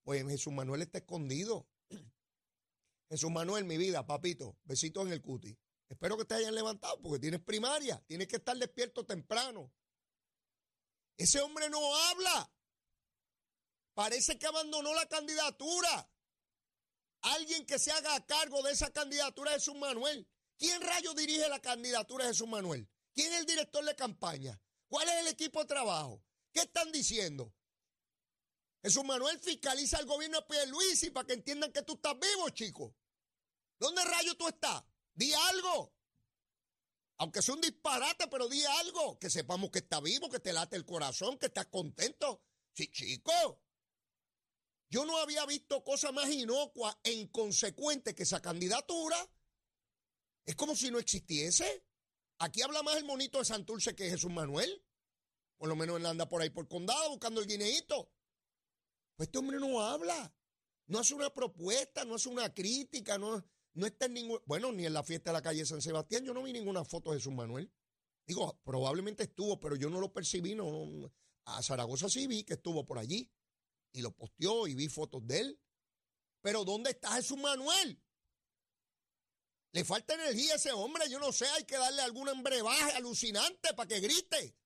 Pues 0.02 0.26
Jesús 0.26 0.52
Manuel 0.52 0.82
está 0.82 0.98
escondido. 0.98 1.68
Jesús 3.08 3.30
Manuel, 3.30 3.64
mi 3.64 3.76
vida, 3.76 4.04
papito, 4.04 4.58
besitos 4.64 5.06
en 5.06 5.12
el 5.12 5.22
cuti. 5.22 5.56
Espero 5.88 6.18
que 6.18 6.24
te 6.24 6.34
hayan 6.34 6.56
levantado 6.56 7.00
porque 7.00 7.20
tienes 7.20 7.42
primaria, 7.42 8.02
tienes 8.08 8.26
que 8.26 8.36
estar 8.36 8.56
despierto 8.56 9.06
temprano. 9.06 9.72
Ese 11.16 11.40
hombre 11.42 11.70
no 11.70 11.78
habla. 12.08 12.50
Parece 13.96 14.38
que 14.38 14.46
abandonó 14.46 14.92
la 14.92 15.06
candidatura. 15.06 16.06
Alguien 17.22 17.64
que 17.64 17.78
se 17.78 17.90
haga 17.90 18.26
cargo 18.26 18.62
de 18.62 18.72
esa 18.72 18.92
candidatura 18.92 19.52
es 19.52 19.64
Jesús 19.64 19.80
Manuel. 19.80 20.28
¿Quién 20.58 20.82
rayo 20.82 21.14
dirige 21.14 21.48
la 21.48 21.62
candidatura 21.62 22.24
de 22.24 22.32
Jesús 22.32 22.46
Manuel? 22.46 22.86
¿Quién 23.14 23.32
es 23.32 23.40
el 23.40 23.46
director 23.46 23.82
de 23.82 23.96
campaña? 23.96 24.60
¿Cuál 24.86 25.08
es 25.08 25.14
el 25.20 25.28
equipo 25.28 25.60
de 25.60 25.68
trabajo? 25.68 26.22
¿Qué 26.52 26.60
están 26.60 26.92
diciendo? 26.92 27.54
Jesús 28.82 29.02
Manuel 29.02 29.40
fiscaliza 29.40 29.96
al 29.96 30.04
gobierno 30.04 30.42
de 30.46 31.06
y 31.06 31.10
para 31.10 31.26
que 31.26 31.32
entiendan 31.32 31.72
que 31.72 31.80
tú 31.80 31.94
estás 31.94 32.18
vivo, 32.18 32.50
chico. 32.50 32.94
¿Dónde 33.78 34.04
rayo 34.04 34.36
tú 34.36 34.46
estás? 34.46 34.84
Di 35.14 35.32
algo. 35.32 35.94
Aunque 37.16 37.40
sea 37.40 37.54
un 37.54 37.62
disparate, 37.62 38.28
pero 38.28 38.46
di 38.46 38.62
algo. 38.62 39.18
Que 39.18 39.30
sepamos 39.30 39.70
que 39.70 39.78
está 39.78 40.00
vivo, 40.00 40.28
que 40.28 40.40
te 40.40 40.52
late 40.52 40.76
el 40.76 40.84
corazón, 40.84 41.38
que 41.38 41.46
estás 41.46 41.68
contento. 41.68 42.42
Sí, 42.74 42.90
chico. 42.92 43.62
Yo 44.88 45.04
no 45.04 45.18
había 45.18 45.44
visto 45.46 45.82
cosa 45.82 46.12
más 46.12 46.30
inocua 46.30 46.98
e 47.02 47.12
inconsecuente 47.12 48.14
que 48.14 48.22
esa 48.22 48.40
candidatura. 48.40 49.16
Es 50.44 50.54
como 50.54 50.76
si 50.76 50.90
no 50.90 50.98
existiese. 50.98 51.84
Aquí 52.38 52.62
habla 52.62 52.82
más 52.82 52.96
el 52.96 53.04
monito 53.04 53.38
de 53.38 53.44
Santurce 53.44 53.96
que 53.96 54.10
Jesús 54.10 54.30
Manuel. 54.30 54.84
Por 55.56 55.68
lo 55.68 55.76
menos 55.76 55.98
él 55.98 56.06
anda 56.06 56.28
por 56.28 56.42
ahí 56.42 56.50
por 56.50 56.68
condado 56.68 57.10
buscando 57.10 57.40
el 57.40 57.46
guineíto. 57.46 58.12
Pues 59.16 59.28
este 59.28 59.38
hombre 59.38 59.58
no 59.58 59.80
habla, 59.80 60.34
no 60.86 60.98
hace 60.98 61.14
una 61.14 61.32
propuesta, 61.32 62.04
no 62.04 62.16
hace 62.16 62.28
una 62.28 62.52
crítica, 62.52 63.16
no, 63.16 63.42
no 63.72 63.86
está 63.86 64.06
en 64.06 64.14
ningún. 64.14 64.40
Bueno, 64.44 64.70
ni 64.70 64.84
en 64.84 64.92
la 64.92 65.02
fiesta 65.02 65.30
de 65.30 65.34
la 65.34 65.42
calle 65.42 65.64
San 65.64 65.80
Sebastián, 65.80 66.24
yo 66.24 66.34
no 66.34 66.42
vi 66.42 66.52
ninguna 66.52 66.84
foto 66.84 67.10
de 67.10 67.18
Jesús 67.18 67.32
Manuel. 67.32 67.72
Digo, 68.26 68.60
probablemente 68.62 69.22
estuvo, 69.22 69.58
pero 69.58 69.74
yo 69.74 69.88
no 69.88 70.00
lo 70.00 70.12
percibí. 70.12 70.54
No, 70.54 71.10
a 71.46 71.62
Zaragoza 71.62 72.10
sí 72.10 72.26
vi 72.26 72.44
que 72.44 72.54
estuvo 72.54 72.86
por 72.86 72.98
allí 72.98 73.32
y 73.96 74.02
lo 74.02 74.12
posteó 74.12 74.66
y 74.66 74.74
vi 74.74 74.88
fotos 74.88 75.26
de 75.26 75.40
él. 75.40 75.60
Pero 76.42 76.64
¿dónde 76.64 76.90
está 76.90 77.12
Jesús 77.12 77.38
Manuel? 77.38 78.00
Le 79.72 79.84
falta 79.84 80.14
energía 80.14 80.52
a 80.52 80.56
ese 80.56 80.70
hombre, 80.72 81.08
yo 81.08 81.18
no 81.18 81.32
sé, 81.32 81.46
hay 81.48 81.64
que 81.64 81.76
darle 81.76 82.02
algún 82.02 82.28
embrebaje 82.28 82.92
alucinante 82.92 83.74
para 83.74 83.88
que 83.88 84.00
grite. 84.00 84.56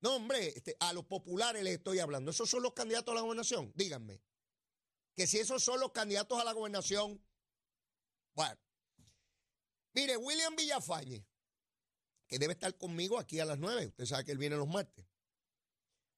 No, 0.00 0.16
hombre, 0.16 0.48
este, 0.48 0.76
a 0.78 0.92
los 0.92 1.04
populares 1.04 1.62
les 1.64 1.78
estoy 1.78 1.98
hablando. 1.98 2.30
¿Esos 2.30 2.48
son 2.48 2.62
los 2.62 2.74
candidatos 2.74 3.12
a 3.12 3.16
la 3.16 3.22
gobernación? 3.22 3.72
Díganme. 3.74 4.22
Que 5.14 5.26
si 5.26 5.38
esos 5.38 5.64
son 5.64 5.80
los 5.80 5.90
candidatos 5.92 6.38
a 6.38 6.44
la 6.44 6.52
gobernación. 6.52 7.20
Bueno. 8.34 8.60
Mire, 9.94 10.16
William 10.16 10.54
Villafañe, 10.54 11.26
que 12.28 12.38
debe 12.38 12.52
estar 12.52 12.76
conmigo 12.76 13.18
aquí 13.18 13.40
a 13.40 13.46
las 13.46 13.58
nueve. 13.58 13.86
Usted 13.86 14.04
sabe 14.04 14.24
que 14.24 14.32
él 14.32 14.38
viene 14.38 14.56
los 14.56 14.68
martes. 14.68 15.06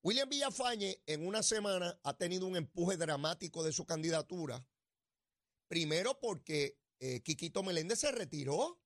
William 0.09 0.31
Villafañe 0.31 1.03
en 1.05 1.27
una 1.27 1.43
semana 1.43 2.01
ha 2.03 2.17
tenido 2.17 2.47
un 2.47 2.57
empuje 2.57 2.97
dramático 2.97 3.63
de 3.63 3.75
su 3.75 3.85
candidatura. 3.85 4.67
Primero 5.69 6.19
porque 6.19 6.81
eh, 6.99 7.21
Quiquito 7.21 7.63
Meléndez 7.63 7.99
se 7.99 8.11
retiró 8.11 8.81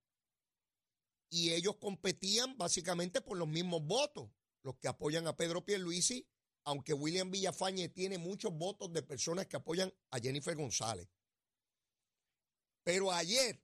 y 1.31 1.53
ellos 1.53 1.77
competían 1.77 2.59
básicamente 2.59 3.21
por 3.21 3.39
los 3.39 3.47
mismos 3.47 3.87
votos 3.87 4.33
los 4.65 4.75
que 4.79 4.89
apoyan 4.89 5.29
a 5.29 5.37
Pedro 5.37 5.65
Pierluisi, 5.65 6.27
aunque 6.65 6.93
William 6.93 7.31
Villafañe 7.31 7.89
tiene 7.89 8.19
muchos 8.19 8.53
votos 8.53 8.93
de 8.93 9.05
personas 9.05 9.47
que 9.47 9.55
apoyan 9.55 9.95
a 10.11 10.19
Jennifer 10.19 10.57
González. 10.57 11.09
Pero 12.83 13.13
ayer 13.13 13.63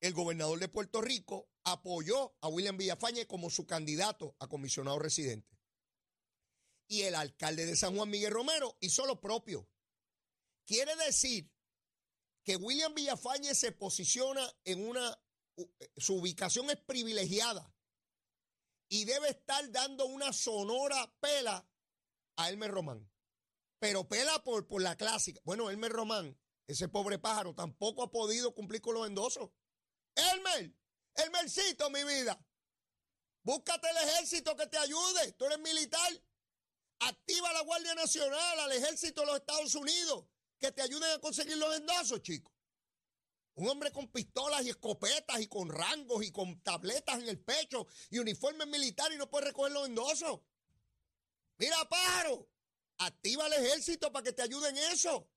el 0.00 0.12
gobernador 0.12 0.58
de 0.58 0.68
Puerto 0.68 1.00
Rico 1.00 1.48
apoyó 1.64 2.36
a 2.42 2.48
William 2.48 2.76
Villafañe 2.76 3.26
como 3.26 3.48
su 3.48 3.66
candidato 3.66 4.36
a 4.38 4.48
comisionado 4.48 4.98
residente. 4.98 5.54
Y 6.86 7.02
el 7.02 7.14
alcalde 7.14 7.66
de 7.66 7.76
San 7.76 7.96
Juan 7.96 8.10
Miguel 8.10 8.32
Romero 8.32 8.76
hizo 8.80 9.06
lo 9.06 9.20
propio. 9.20 9.68
Quiere 10.66 10.94
decir 10.96 11.50
que 12.42 12.56
William 12.56 12.94
Villafañe 12.94 13.54
se 13.54 13.72
posiciona 13.72 14.50
en 14.64 14.86
una, 14.86 15.18
su 15.96 16.16
ubicación 16.16 16.68
es 16.70 16.76
privilegiada 16.76 17.74
y 18.88 19.04
debe 19.04 19.30
estar 19.30 19.70
dando 19.70 20.06
una 20.06 20.32
sonora 20.32 21.12
pela 21.20 21.66
a 22.36 22.48
Elmer 22.48 22.70
Román. 22.70 23.10
pero 23.78 24.08
pela 24.08 24.42
por, 24.42 24.66
por 24.66 24.80
la 24.82 24.96
clásica. 24.96 25.40
Bueno, 25.44 25.70
Elmer 25.70 25.92
Román, 25.92 26.38
ese 26.66 26.88
pobre 26.88 27.18
pájaro, 27.18 27.54
tampoco 27.54 28.02
ha 28.02 28.10
podido 28.10 28.54
cumplir 28.54 28.80
con 28.80 28.94
los 28.94 29.06
endosos. 29.06 29.50
Elmer, 30.14 30.74
Elmercito, 31.14 31.90
mi 31.90 32.02
vida. 32.04 32.38
Búscate 33.42 33.88
el 33.90 34.08
ejército 34.08 34.56
que 34.56 34.66
te 34.66 34.78
ayude. 34.78 35.32
Tú 35.32 35.44
eres 35.44 35.58
militar. 35.58 36.12
Activa 37.00 37.52
la 37.52 37.62
Guardia 37.62 37.94
Nacional, 37.94 38.60
al 38.60 38.72
ejército 38.72 39.20
de 39.22 39.26
los 39.26 39.36
Estados 39.36 39.74
Unidos, 39.74 40.24
que 40.58 40.72
te 40.72 40.82
ayuden 40.82 41.10
a 41.10 41.18
conseguir 41.20 41.56
los 41.56 41.76
endosos, 41.76 42.22
chicos. 42.22 42.52
Un 43.56 43.68
hombre 43.68 43.92
con 43.92 44.08
pistolas 44.08 44.64
y 44.64 44.70
escopetas 44.70 45.40
y 45.40 45.46
con 45.46 45.68
rangos 45.68 46.24
y 46.24 46.32
con 46.32 46.60
tabletas 46.62 47.20
en 47.20 47.28
el 47.28 47.38
pecho 47.38 47.86
y 48.10 48.18
uniforme 48.18 48.66
militar 48.66 49.12
y 49.12 49.16
no 49.16 49.30
puede 49.30 49.46
recoger 49.46 49.72
los 49.72 49.86
endosos. 49.86 50.40
Mira, 51.58 51.88
pájaro, 51.88 52.48
activa 52.98 53.46
el 53.46 53.52
ejército 53.52 54.10
para 54.12 54.24
que 54.24 54.32
te 54.32 54.42
ayuden 54.42 54.76
en 54.76 54.92
eso. 54.92 55.28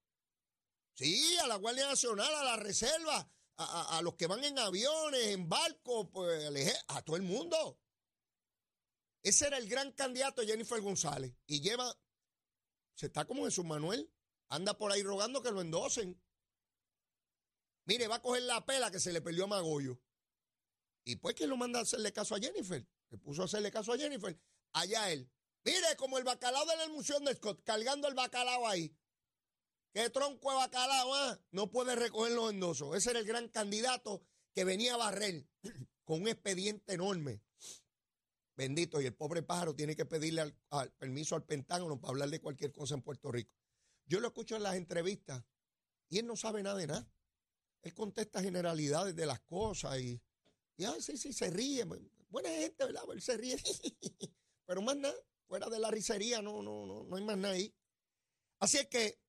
Sí, 0.94 1.38
a 1.38 1.48
la 1.48 1.58
Guardia 1.58 1.88
Nacional, 1.88 2.34
a 2.34 2.44
la 2.44 2.56
Reserva, 2.56 3.30
a, 3.58 4.02
los 4.02 4.16
que 4.16 4.26
van 4.26 4.44
en 4.44 4.58
aviones, 4.58 5.28
en 5.28 5.48
barcos, 5.48 6.08
pues, 6.12 6.76
a 6.88 7.02
todo 7.04 7.18
el 7.18 7.22
mundo. 7.22 7.78
Ese 9.28 9.46
era 9.46 9.58
el 9.58 9.68
gran 9.68 9.92
candidato 9.92 10.42
Jennifer 10.42 10.80
González. 10.80 11.34
Y 11.48 11.60
lleva, 11.60 11.94
se 12.94 13.08
está 13.08 13.26
como 13.26 13.52
su 13.52 13.66
Manuel, 13.66 14.10
anda 14.48 14.78
por 14.78 14.90
ahí 14.90 15.04
rogando 15.04 15.44
que 15.44 15.52
lo 15.52 15.60
endosen. 15.60 16.18
Mire, 17.84 18.08
va 18.08 18.16
a 18.16 18.22
coger 18.22 18.44
la 18.44 18.66
pela 18.66 18.90
que 18.90 19.02
se 19.02 19.12
le 19.12 19.20
perdió 19.20 19.44
a 19.44 19.48
Magollo. 19.48 20.00
Y 21.04 21.18
pues 21.18 21.36
que 21.36 21.46
lo 21.46 21.58
manda 21.58 21.80
a 21.80 21.82
hacerle 21.82 22.14
caso 22.14 22.36
a 22.36 22.40
Jennifer. 22.40 22.88
Le 23.10 23.18
puso 23.18 23.42
a 23.42 23.46
hacerle 23.46 23.70
caso 23.70 23.92
a 23.92 23.98
Jennifer. 23.98 24.40
Allá 24.72 25.12
él. 25.12 25.30
Mire, 25.66 25.98
como 25.98 26.18
el 26.18 26.24
bacalao 26.24 26.66
de 26.66 26.78
la 26.78 26.86
emulsión 26.86 27.26
de 27.26 27.36
Scott, 27.36 27.64
cargando 27.66 28.08
el 28.08 28.14
bacalao 28.14 28.66
ahí. 28.66 28.96
¿Qué 29.92 30.10
tronco 30.10 30.52
de 30.52 30.56
bacalao? 30.56 31.14
Ah? 31.14 31.38
No 31.52 31.70
puede 31.70 31.98
recoger 31.98 32.32
los 32.32 32.50
endosos. 32.50 32.96
Ese 32.96 33.10
era 33.10 33.20
el 33.20 33.26
gran 33.26 33.50
candidato 33.50 34.22
que 34.54 34.64
venía 34.64 34.94
a 34.94 34.98
barrer 34.98 35.46
con 36.06 36.22
un 36.22 36.30
expediente 36.30 36.94
enorme. 36.94 37.42
Bendito, 38.58 39.00
y 39.00 39.06
el 39.06 39.14
pobre 39.14 39.44
pájaro 39.44 39.76
tiene 39.76 39.96
que 39.96 40.06
pedirle 40.06 40.52
al 40.72 40.92
permiso 40.94 41.36
al 41.36 41.46
Pentágono 41.46 42.02
para 42.02 42.10
hablar 42.10 42.30
de 42.30 42.42
cualquier 42.42 42.72
cosa 42.72 42.96
en 42.96 43.04
Puerto 43.04 43.32
Rico. 43.32 43.54
Yo 44.08 44.20
lo 44.20 44.30
escucho 44.30 44.56
en 44.56 44.64
las 44.64 44.76
entrevistas 44.76 45.44
y 46.10 46.18
él 46.18 46.26
no 46.26 46.36
sabe 46.36 46.64
nada 46.64 46.78
de 46.78 46.88
nada. 46.88 47.08
Él 47.84 47.94
contesta 47.94 48.42
generalidades 48.42 49.16
de 49.16 49.28
las 49.28 49.40
cosas 49.42 50.00
y, 50.00 50.20
y 50.76 50.86
ah, 50.86 50.96
sí, 51.00 51.18
sí, 51.18 51.34
se 51.34 51.52
ríe. 51.52 51.86
Buena 52.30 52.50
gente, 52.50 52.84
¿verdad? 52.84 53.04
Él 53.14 53.22
se 53.22 53.38
ríe. 53.38 53.58
Pero 54.66 54.82
más 54.82 54.98
nada, 54.98 55.16
fuera 55.48 55.70
de 55.70 55.78
la 55.78 55.92
risería, 55.92 56.42
no, 56.42 56.64
no, 56.64 56.88
no, 56.88 57.04
no 57.04 57.16
hay 57.16 57.24
más 57.24 57.38
nada 57.38 57.54
ahí. 57.54 57.72
Así 58.60 58.78
es 58.80 58.88
que 58.88 59.20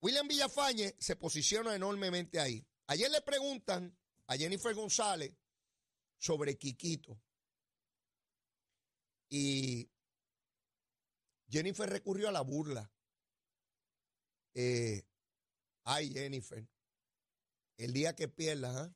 William 0.00 0.26
Villafañe 0.26 0.96
se 0.98 1.14
posiciona 1.14 1.76
enormemente 1.76 2.40
ahí. 2.40 2.66
Ayer 2.88 3.12
le 3.12 3.20
preguntan 3.20 3.96
a 4.26 4.36
Jennifer 4.36 4.74
González 4.74 5.32
sobre 6.18 6.58
Quiquito. 6.58 7.20
Y 9.34 9.90
Jennifer 11.48 11.88
recurrió 11.88 12.28
a 12.28 12.32
la 12.32 12.42
burla. 12.42 12.92
Eh, 14.52 15.06
ay, 15.84 16.12
Jennifer, 16.12 16.68
el 17.78 17.94
día 17.94 18.14
que 18.14 18.28
pierdas, 18.28 18.76
¿ah? 18.76 18.94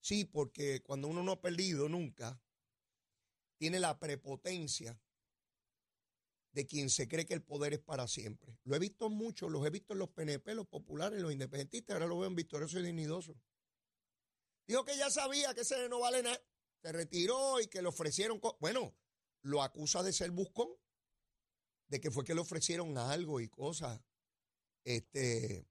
Sí, 0.00 0.26
porque 0.26 0.82
cuando 0.82 1.08
uno 1.08 1.22
no 1.22 1.32
ha 1.32 1.40
perdido 1.40 1.88
nunca, 1.88 2.38
tiene 3.56 3.80
la 3.80 3.98
prepotencia 3.98 5.00
de 6.52 6.66
quien 6.66 6.90
se 6.90 7.08
cree 7.08 7.24
que 7.24 7.32
el 7.32 7.42
poder 7.42 7.72
es 7.72 7.80
para 7.80 8.06
siempre. 8.08 8.58
Lo 8.64 8.76
he 8.76 8.78
visto 8.78 9.08
mucho, 9.08 9.48
los 9.48 9.66
he 9.66 9.70
visto 9.70 9.94
en 9.94 10.00
los 10.00 10.10
PNP, 10.10 10.54
los 10.54 10.66
populares, 10.66 11.22
los 11.22 11.32
independentistas, 11.32 11.94
ahora 11.94 12.06
lo 12.06 12.18
veo 12.18 12.28
en 12.28 12.36
Victorioso 12.36 12.78
y 12.78 12.82
Dignidoso. 12.82 13.40
Dijo 14.66 14.84
que 14.84 14.98
ya 14.98 15.08
sabía 15.08 15.54
que 15.54 15.62
ese 15.62 15.88
no 15.88 16.00
vale 16.00 16.22
nada, 16.22 16.38
se 16.82 16.92
retiró 16.92 17.60
y 17.60 17.66
que 17.66 17.82
le 17.82 17.88
ofrecieron. 17.88 18.40
Bueno, 18.60 18.94
lo 19.42 19.62
acusa 19.62 20.02
de 20.02 20.12
ser 20.12 20.30
buscón, 20.30 20.68
de 21.88 22.00
que 22.00 22.10
fue 22.10 22.24
que 22.24 22.34
le 22.34 22.40
ofrecieron 22.40 22.98
algo 22.98 23.40
y 23.40 23.48
cosas. 23.48 24.00
Este, 24.84 25.66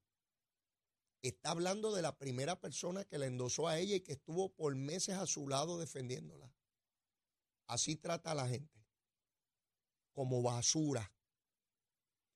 está 1.22 1.52
hablando 1.52 1.94
de 1.94 2.02
la 2.02 2.18
primera 2.18 2.60
persona 2.60 3.06
que 3.06 3.18
la 3.18 3.26
endosó 3.26 3.68
a 3.68 3.80
ella 3.80 3.96
y 3.96 4.02
que 4.02 4.14
estuvo 4.14 4.54
por 4.54 4.76
meses 4.76 5.16
a 5.16 5.28
su 5.28 5.48
lado 5.48 5.78
defendiéndola. 5.78 6.54
Así 7.68 7.98
trata 7.98 8.32
a 8.32 8.36
la 8.36 8.48
gente, 8.48 8.86
como 10.14 10.42
basura. 10.42 11.14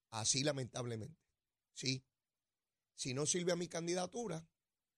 Así 0.10 0.44
lamentablemente. 0.44 1.22
Sí. 1.74 2.06
Si 2.96 3.14
no 3.14 3.26
sirve 3.26 3.54
a 3.54 3.56
mi 3.56 3.68
candidatura, 3.68 4.46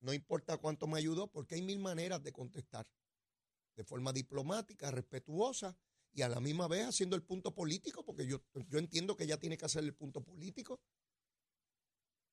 no 0.01 0.11
importa 0.11 0.57
cuánto 0.57 0.87
me 0.87 0.97
ayudó, 0.97 1.31
porque 1.31 1.55
hay 1.55 1.61
mil 1.61 1.79
maneras 1.79 2.21
de 2.23 2.33
contestar. 2.33 2.87
De 3.75 3.83
forma 3.83 4.11
diplomática, 4.11 4.91
respetuosa 4.91 5.77
y 6.13 6.21
a 6.21 6.29
la 6.29 6.39
misma 6.39 6.67
vez 6.67 6.85
haciendo 6.87 7.15
el 7.15 7.23
punto 7.23 7.53
político, 7.53 8.05
porque 8.05 8.25
yo, 8.27 8.41
yo 8.67 8.79
entiendo 8.79 9.17
que 9.17 9.23
ella 9.23 9.39
tiene 9.39 9.57
que 9.57 9.65
hacer 9.65 9.83
el 9.83 9.95
punto 9.95 10.23
político. 10.23 10.79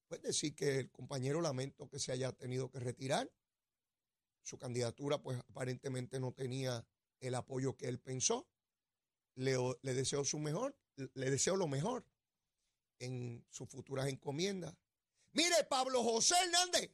Puede 0.06 0.28
decir 0.28 0.54
que 0.54 0.80
el 0.80 0.90
compañero 0.90 1.40
lamento 1.40 1.88
que 1.88 1.98
se 1.98 2.12
haya 2.12 2.32
tenido 2.32 2.70
que 2.70 2.80
retirar. 2.80 3.30
Su 4.42 4.58
candidatura, 4.58 5.22
pues 5.22 5.38
aparentemente 5.48 6.18
no 6.18 6.32
tenía 6.32 6.86
el 7.20 7.34
apoyo 7.34 7.76
que 7.76 7.88
él 7.88 7.98
pensó. 8.00 8.48
Le, 9.34 9.56
le 9.82 9.94
deseo 9.94 10.24
su 10.24 10.38
mejor, 10.38 10.76
le 10.96 11.30
deseo 11.30 11.56
lo 11.56 11.68
mejor 11.68 12.04
en 12.98 13.44
sus 13.50 13.68
futuras 13.68 14.08
encomiendas. 14.08 14.74
Mire, 15.32 15.64
Pablo 15.68 16.02
José 16.02 16.34
Hernández, 16.44 16.90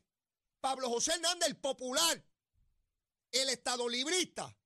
Pablo 0.61 0.88
José 0.88 1.14
Hernández, 1.14 1.49
el 1.49 1.57
popular, 1.57 2.22
el 3.33 3.49
estado 3.49 3.88
librista, 3.88 4.57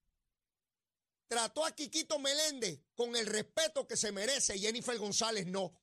trató 1.31 1.65
a 1.65 1.71
Quiquito 1.71 2.19
Meléndez 2.19 2.81
con 2.97 3.15
el 3.15 3.25
respeto 3.25 3.87
que 3.87 3.97
se 3.97 4.11
merece 4.11 4.57
y 4.57 4.61
Jennifer 4.63 4.99
González 4.99 5.47
no. 5.47 5.81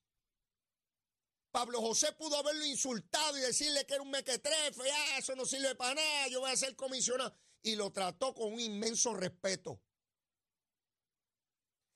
Pablo 1.52 1.80
José 1.80 2.12
pudo 2.12 2.36
haberlo 2.36 2.66
insultado 2.66 3.38
y 3.38 3.42
decirle 3.42 3.86
que 3.86 3.94
era 3.94 4.04
un 4.04 4.12
mequetrefe, 4.12 4.92
ah, 4.92 5.18
eso 5.18 5.38
no 5.38 5.46
sirve 5.46 5.74
para 5.76 5.96
nada, 5.96 6.28
yo 6.28 6.42
voy 6.42 6.52
a 6.52 6.58
ser 6.58 6.76
comisionado. 6.76 7.34
Y 7.64 7.78
lo 7.78 7.94
trató 7.94 8.36
con 8.36 8.54
un 8.54 8.60
inmenso 8.60 9.14
respeto. 9.14 9.82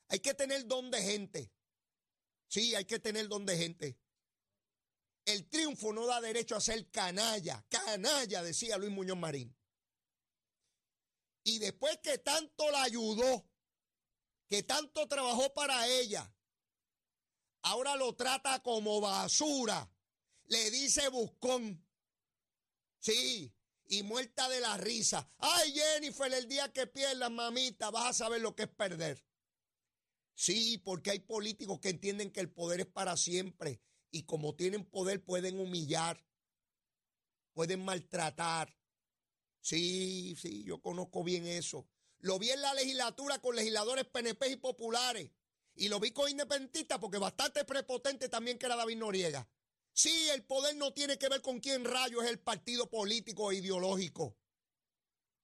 Hay 0.08 0.20
que 0.22 0.34
tener 0.34 0.66
don 0.66 0.90
de 0.90 1.02
gente. 1.02 1.52
Sí, 2.48 2.74
hay 2.74 2.86
que 2.86 3.00
tener 3.00 3.28
don 3.28 3.46
de 3.46 3.58
gente. 3.58 4.00
El 5.26 5.50
triunfo 5.50 5.92
no 5.92 6.06
da 6.06 6.22
derecho 6.22 6.56
a 6.56 6.62
ser 6.62 6.90
canalla. 6.90 7.66
Canalla, 7.68 8.44
decía 8.44 8.78
Luis 8.78 8.92
Muñoz 8.92 9.18
Marín. 9.18 9.54
Y 11.44 11.60
después 11.60 11.98
que 12.04 12.18
tanto 12.20 12.70
la 12.72 12.84
ayudó, 12.84 13.50
que 14.48 14.64
tanto 14.64 15.08
trabajó 15.08 15.54
para 15.54 15.88
ella, 15.88 16.34
ahora 17.64 17.96
lo 17.96 18.16
trata 18.16 18.62
como 18.62 19.02
basura. 19.02 19.90
Le 20.46 20.70
dice 20.72 21.08
buscón. 21.10 21.86
Sí, 23.00 23.54
y 23.88 24.04
muerta 24.04 24.48
de 24.50 24.60
la 24.60 24.78
risa. 24.78 25.28
Ay, 25.38 25.74
Jennifer, 25.74 26.34
el 26.34 26.48
día 26.48 26.72
que 26.72 26.88
pierdas, 26.88 27.32
mamita, 27.32 27.90
vas 27.90 28.10
a 28.10 28.14
saber 28.14 28.42
lo 28.42 28.56
que 28.56 28.64
es 28.64 28.70
perder. 28.70 29.26
Sí, 30.34 30.78
porque 30.80 31.12
hay 31.12 31.20
políticos 31.20 31.80
que 31.80 31.90
entienden 31.90 32.32
que 32.32 32.40
el 32.40 32.52
poder 32.52 32.82
es 32.82 32.88
para 32.88 33.18
siempre 33.18 33.82
y 34.12 34.24
como 34.24 34.56
tienen 34.56 34.86
poder 34.86 35.24
pueden 35.24 35.60
humillar, 35.60 36.26
pueden 37.54 37.84
maltratar. 37.84 38.76
Sí, 39.62 40.36
sí, 40.40 40.64
yo 40.64 40.82
conozco 40.82 41.24
bien 41.24 41.46
eso. 41.46 41.88
Lo 42.20 42.38
vi 42.40 42.50
en 42.50 42.62
la 42.62 42.74
legislatura 42.74 43.40
con 43.40 43.56
legisladores 43.56 44.06
PNP 44.06 44.50
y 44.50 44.56
populares. 44.58 45.32
Y 45.76 45.88
lo 45.88 46.00
vi 46.00 46.12
con 46.12 46.30
independentistas 46.30 47.00
porque 47.00 47.18
bastante 47.18 47.64
prepotente 47.64 48.28
también 48.28 48.58
que 48.58 48.66
era 48.66 48.76
David 48.76 48.98
Noriega. 48.98 49.48
Sí, 49.94 50.30
el 50.30 50.44
poder 50.44 50.76
no 50.76 50.94
tiene 50.94 51.18
que 51.18 51.30
ver 51.30 51.42
con 51.42 51.60
quién 51.60 51.86
rayo 51.86 52.22
es 52.22 52.30
el 52.30 52.40
partido 52.40 52.90
político 52.90 53.52
e 53.52 53.58
ideológico. 53.58 54.38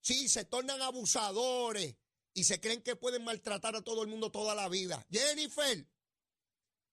Sí, 0.01 0.29
se 0.29 0.45
tornan 0.45 0.81
abusadores 0.81 1.95
y 2.33 2.43
se 2.43 2.61
creen 2.61 2.81
que 2.81 2.95
pueden 2.95 3.23
maltratar 3.23 3.75
a 3.75 3.81
todo 3.81 4.03
el 4.03 4.07
mundo 4.07 4.31
toda 4.31 4.55
la 4.55 4.69
vida. 4.69 5.05
Jennifer, 5.11 5.85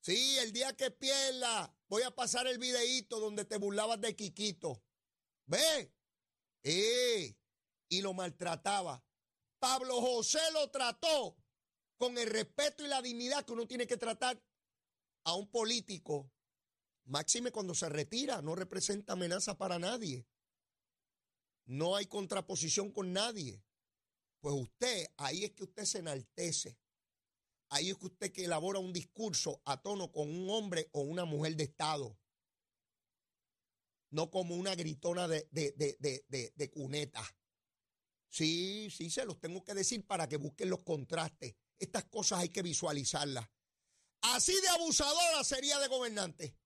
sí, 0.01 0.39
el 0.39 0.53
día 0.53 0.75
que 0.75 0.91
pierda, 0.91 1.77
voy 1.89 2.03
a 2.03 2.11
pasar 2.11 2.47
el 2.47 2.59
videíto 2.59 3.21
donde 3.21 3.45
te 3.45 3.59
burlabas 3.59 4.01
de 4.01 4.17
Quiquito. 4.17 4.83
¿Ve? 5.47 5.94
Eh, 6.65 7.37
y 7.89 8.01
lo 8.01 8.15
maltrataba. 8.15 9.05
Pablo 9.59 10.01
José 10.01 10.41
lo 10.53 10.71
trató 10.71 11.37
con 11.97 12.19
el 12.19 12.29
respeto 12.29 12.85
y 12.85 12.89
la 12.89 13.03
dignidad 13.03 13.45
que 13.45 13.53
uno 13.53 13.67
tiene 13.67 13.87
que 13.87 13.97
tratar 13.97 14.43
a 15.25 15.35
un 15.35 15.51
político, 15.51 16.31
máxime 17.05 17.51
cuando 17.51 17.75
se 17.75 17.89
retira, 17.89 18.43
no 18.43 18.55
representa 18.55 19.13
amenaza 19.13 19.57
para 19.57 19.79
nadie. 19.79 20.27
No 21.67 21.97
hay 21.97 22.07
contraposición 22.07 22.91
con 22.91 23.13
nadie. 23.13 23.63
Pues 24.41 24.55
usted, 24.55 25.07
ahí 25.17 25.45
es 25.45 25.53
que 25.53 25.65
usted 25.65 25.85
se 25.85 25.99
enaltece. 25.99 26.79
ahí 27.71 27.91
es 27.91 27.97
que 27.97 28.07
usted 28.07 28.33
que 28.33 28.45
elabora 28.45 28.79
un 28.79 28.93
discurso 28.93 29.63
a 29.65 29.81
tono 29.81 30.13
con 30.13 30.29
un 30.29 30.51
hombre 30.51 30.89
o 30.93 31.01
una 31.01 31.25
mujer 31.25 31.57
de 31.57 31.65
Estado. 31.65 32.19
No 34.15 34.31
como 34.31 34.55
una 34.55 34.77
gritona 34.77 35.27
de, 35.27 35.49
de, 35.51 35.73
de, 35.99 36.53
de 36.55 36.71
cuneta. 36.71 37.21
Sí, 38.29 38.89
sí, 38.89 39.11
se 39.11 39.25
los 39.25 39.41
tengo 39.41 39.65
que 39.65 39.75
decir 39.75 40.07
para 40.07 40.29
que 40.29 40.37
busquen 40.37 40.71
los 40.71 40.85
contrastes. 40.85 41.57
Estas 41.81 42.05
cosas 42.05 42.39
hay 42.39 42.51
que 42.51 42.63
visualizarlas. 42.63 43.45
Así 44.23 44.55
de 44.61 44.69
abusadora 44.69 45.43
sería 45.43 45.81
de 45.81 45.89
gobernante. 45.89 46.57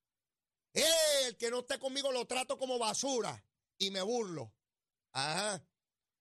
el 0.74 1.38
que 1.38 1.50
no 1.50 1.61
esté 1.61 1.78
conmigo 1.78 2.12
lo 2.12 2.26
trato 2.26 2.58
como 2.58 2.78
basura 2.78 3.42
y 3.78 3.90
me 3.90 4.02
burlo. 4.02 4.54
Ajá. 5.12 5.66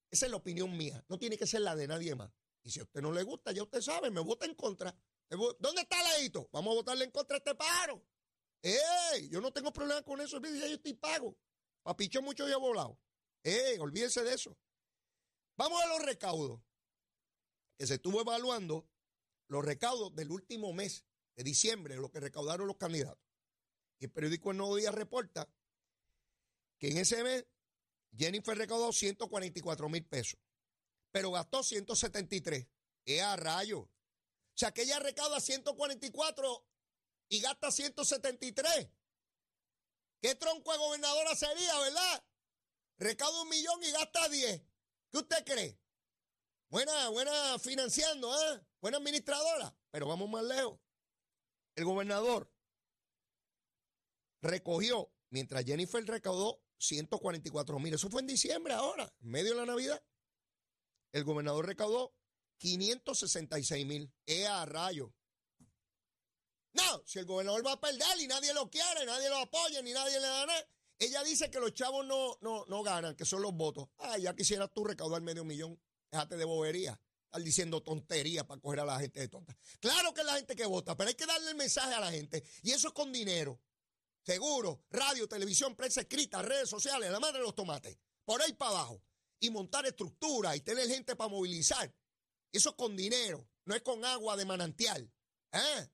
Esa 0.09 0.27
es 0.27 0.31
la 0.31 0.37
opinión 0.37 0.77
mía. 0.77 1.03
No 1.09 1.19
tiene 1.19 1.37
que 1.37 1.45
ser 1.45 1.59
la 1.59 1.75
de 1.75 1.89
nadie 1.89 2.15
más. 2.15 2.31
Y 2.63 2.71
si 2.71 2.79
a 2.79 2.83
usted 2.83 3.01
no 3.01 3.11
le 3.11 3.23
gusta, 3.23 3.51
ya 3.51 3.63
usted 3.63 3.81
sabe, 3.81 4.09
me 4.11 4.21
vota 4.21 4.45
en 4.45 4.55
contra. 4.55 4.95
¿Dónde 5.59 5.81
está 5.81 5.97
Leito? 6.17 6.47
Vamos 6.53 6.71
a 6.71 6.75
votarle 6.75 7.03
en 7.03 7.11
contra 7.11 7.35
a 7.35 7.39
este 7.39 7.53
paro. 7.53 8.01
¡Ey! 8.61 9.29
Yo 9.29 9.41
no 9.41 9.51
tengo 9.51 9.71
problema 9.71 10.01
con 10.03 10.19
eso. 10.21 10.41
Ya 10.41 10.67
yo 10.67 10.75
estoy 10.75 10.93
pago. 10.93 11.37
Papicho 11.83 12.21
mucho 12.21 12.47
ya 12.47 12.57
volado. 12.57 12.99
¡Ey! 13.43 13.77
Olvídese 13.79 14.23
de 14.23 14.33
eso. 14.33 14.57
Vamos 15.55 15.81
a 15.81 15.87
los 15.87 16.03
recaudos. 16.03 16.61
Que 17.77 17.87
se 17.87 17.95
estuvo 17.95 18.21
evaluando 18.21 18.87
los 19.47 19.63
recaudos 19.63 20.15
del 20.15 20.31
último 20.31 20.73
mes 20.73 21.05
de 21.35 21.43
diciembre, 21.43 21.95
lo 21.95 22.11
que 22.11 22.19
recaudaron 22.19 22.67
los 22.67 22.77
candidatos. 22.77 23.23
Y 23.99 24.05
el 24.05 24.11
periódico 24.11 24.51
El 24.51 24.57
Nuevo 24.57 24.75
Día 24.75 24.91
reporta 24.91 25.49
que 26.79 26.89
en 26.89 26.97
ese 26.97 27.23
mes 27.23 27.45
Jennifer 28.15 28.57
recaudó 28.57 28.91
144 28.91 29.89
mil 29.89 30.05
pesos, 30.05 30.39
pero 31.11 31.31
gastó 31.31 31.63
173. 31.63 32.67
¡Es 33.05 33.21
a 33.21 33.35
rayo! 33.35 33.79
O 33.79 33.89
sea 34.59 34.73
que 34.73 34.83
ella 34.83 34.99
recauda 34.99 35.39
144 35.39 36.65
y 37.29 37.39
gasta 37.41 37.71
173. 37.71 38.89
¿Qué 40.21 40.35
tronco 40.35 40.71
de 40.71 40.77
gobernadora 40.77 41.35
sería, 41.35 41.77
verdad? 41.79 42.25
Recauda 42.97 43.41
un 43.41 43.49
millón 43.49 43.83
y 43.83 43.91
gasta 43.91 44.29
10. 44.29 44.61
¿Qué 45.11 45.17
usted 45.17 45.45
cree? 45.45 45.79
Buena, 46.69 47.09
buena 47.09 47.59
financiando, 47.59 48.33
¿eh? 48.35 48.61
Buena 48.81 48.97
administradora. 48.97 49.75
Pero 49.91 50.07
vamos 50.07 50.29
más 50.29 50.43
lejos 50.43 50.79
el 51.77 51.85
gobernador 51.85 52.51
recogió, 54.41 55.13
mientras 55.29 55.63
Jennifer 55.63 56.03
recaudó 56.03 56.63
144 56.79 57.79
mil, 57.79 57.93
eso 57.93 58.09
fue 58.09 58.21
en 58.21 58.27
diciembre 58.27 58.73
ahora, 58.73 59.13
en 59.19 59.29
medio 59.29 59.51
de 59.51 59.59
la 59.59 59.65
Navidad, 59.67 60.03
el 61.13 61.23
gobernador 61.23 61.67
recaudó 61.67 62.15
566 62.57 63.85
mil. 63.85 64.11
¡Ea 64.25 64.65
rayo! 64.65 65.13
No, 66.73 67.03
si 67.05 67.19
el 67.19 67.25
gobernador 67.25 67.65
va 67.65 67.73
a 67.73 67.79
perder 67.79 68.19
y 68.19 68.27
nadie 68.27 68.53
lo 68.53 68.69
quiere, 68.69 69.05
nadie 69.05 69.29
lo 69.29 69.37
apoya, 69.37 69.81
ni 69.81 69.91
nadie 69.93 70.19
le 70.19 70.27
da 70.27 70.45
nada. 70.45 70.67
Ella 70.99 71.23
dice 71.23 71.49
que 71.51 71.59
los 71.59 71.73
chavos 71.73 72.05
no, 72.05 72.37
no, 72.41 72.65
no 72.67 72.83
ganan, 72.83 73.15
que 73.15 73.25
son 73.25 73.41
los 73.41 73.53
votos. 73.53 73.89
Ah, 73.99 74.17
ya 74.17 74.35
quisieras 74.35 74.71
tú 74.73 74.83
recaudar 74.83 75.21
medio 75.21 75.43
millón. 75.43 75.79
Déjate 76.11 76.37
de 76.37 76.45
bobería 76.45 76.99
estar 77.27 77.41
diciendo 77.41 77.83
tonterías 77.83 78.45
para 78.45 78.59
coger 78.59 78.79
a 78.79 78.85
la 78.85 78.99
gente 78.99 79.19
de 79.19 79.27
tonta. 79.27 79.55
Claro 79.79 80.13
que 80.13 80.21
es 80.21 80.27
la 80.27 80.35
gente 80.35 80.55
que 80.55 80.65
vota, 80.65 80.95
pero 80.95 81.09
hay 81.09 81.15
que 81.15 81.25
darle 81.25 81.51
el 81.51 81.55
mensaje 81.55 81.93
a 81.93 81.99
la 81.99 82.11
gente. 82.11 82.43
Y 82.63 82.71
eso 82.71 82.87
es 82.87 82.93
con 82.93 83.11
dinero. 83.11 83.61
Seguro, 84.23 84.83
radio, 84.89 85.27
televisión, 85.27 85.75
prensa 85.75 86.01
escrita, 86.01 86.41
redes 86.41 86.69
sociales, 86.69 87.11
la 87.11 87.19
madre 87.19 87.39
de 87.39 87.43
los 87.43 87.55
tomates. 87.55 87.97
Por 88.25 88.41
ahí 88.41 88.53
para 88.53 88.71
abajo. 88.71 89.01
Y 89.39 89.49
montar 89.51 89.85
estructura 89.85 90.55
y 90.55 90.61
tener 90.61 90.87
gente 90.87 91.15
para 91.15 91.29
movilizar. 91.29 91.93
Eso 92.51 92.69
es 92.69 92.75
con 92.75 92.95
dinero, 92.95 93.47
no 93.65 93.75
es 93.75 93.81
con 93.81 94.03
agua 94.03 94.35
de 94.35 94.45
manantial. 94.45 95.11
¿eh? 95.51 95.89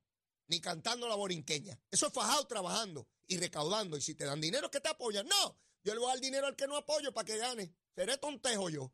Ni 0.47 0.59
cantando 0.59 1.07
la 1.07 1.15
borinqueña. 1.15 1.79
Eso 1.89 2.07
es 2.07 2.13
fajado 2.13 2.45
trabajando 2.47 3.07
y 3.27 3.37
recaudando. 3.37 3.97
Y 3.97 4.01
si 4.01 4.15
te 4.15 4.25
dan 4.25 4.41
dinero, 4.41 4.69
que 4.69 4.81
te 4.81 4.89
apoyan. 4.89 5.27
No, 5.27 5.57
yo 5.83 5.93
le 5.93 5.99
voy 5.99 6.09
a 6.09 6.13
dar 6.13 6.21
dinero 6.21 6.47
al 6.47 6.55
que 6.55 6.67
no 6.67 6.75
apoyo 6.75 7.13
para 7.13 7.25
que 7.25 7.37
gane. 7.37 7.73
Seré 7.95 8.17
tontejo 8.17 8.69
yo. 8.69 8.93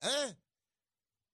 ¿Eh? 0.00 0.36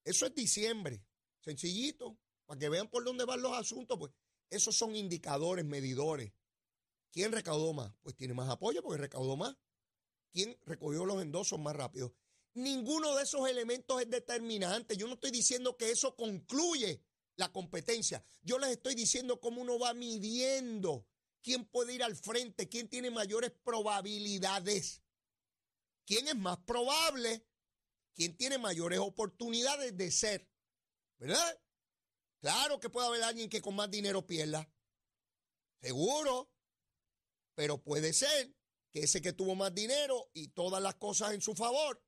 Eso 0.05 0.27
es 0.27 0.35
diciembre, 0.35 1.05
sencillito, 1.40 2.18
para 2.46 2.59
que 2.59 2.68
vean 2.68 2.88
por 2.88 3.05
dónde 3.05 3.25
van 3.25 3.40
los 3.40 3.53
asuntos, 3.53 3.98
pues 3.98 4.12
esos 4.51 4.77
son 4.77 4.96
indicadores, 4.96 5.64
medidores. 5.64 6.33
¿Quién 7.11 7.31
recaudó 7.31 7.72
más? 7.72 7.92
Pues 8.03 8.16
tiene 8.16 8.35
más 8.35 8.48
apoyo 8.48 8.83
porque 8.83 9.01
recaudó 9.01 9.37
más. 9.37 9.57
¿Quién 10.33 10.59
recogió 10.64 11.05
los 11.05 11.22
endosos 11.22 11.59
más 11.59 11.77
rápido? 11.77 12.14
Ninguno 12.55 13.14
de 13.16 13.22
esos 13.22 13.48
elementos 13.48 14.01
es 14.01 14.11
determinante. 14.11 14.96
Yo 14.96 15.07
no 15.07 15.14
estoy 15.14 15.31
diciendo 15.31 15.77
que 15.77 15.90
eso 15.90 16.16
concluye 16.16 17.03
la 17.36 17.52
competencia. 17.52 18.24
Yo 18.42 18.58
les 18.58 18.70
estoy 18.70 18.94
diciendo 18.94 19.40
cómo 19.40 19.60
uno 19.60 19.78
va 19.78 19.94
midiendo 19.94 21.06
quién 21.42 21.64
puede 21.64 21.94
ir 21.94 22.02
al 22.02 22.16
frente, 22.16 22.68
quién 22.68 22.88
tiene 22.88 23.10
mayores 23.10 23.52
probabilidades. 23.64 25.02
¿Quién 26.04 26.28
es 26.28 26.36
más 26.36 26.58
probable 26.58 27.46
¿Quién 28.14 28.36
tiene 28.36 28.58
mayores 28.58 28.98
oportunidades 28.98 29.96
de 29.96 30.10
ser, 30.10 30.48
¿verdad? 31.18 31.60
Claro 32.40 32.78
que 32.78 32.90
puede 32.90 33.06
haber 33.06 33.22
alguien 33.22 33.48
que 33.48 33.62
con 33.62 33.74
más 33.74 33.90
dinero 33.90 34.26
pierda, 34.26 34.70
seguro, 35.80 36.50
pero 37.54 37.82
puede 37.82 38.12
ser 38.12 38.54
que 38.90 39.00
ese 39.00 39.22
que 39.22 39.32
tuvo 39.32 39.54
más 39.54 39.74
dinero 39.74 40.30
y 40.34 40.48
todas 40.48 40.82
las 40.82 40.96
cosas 40.96 41.32
en 41.32 41.40
su 41.40 41.54
favor, 41.54 42.02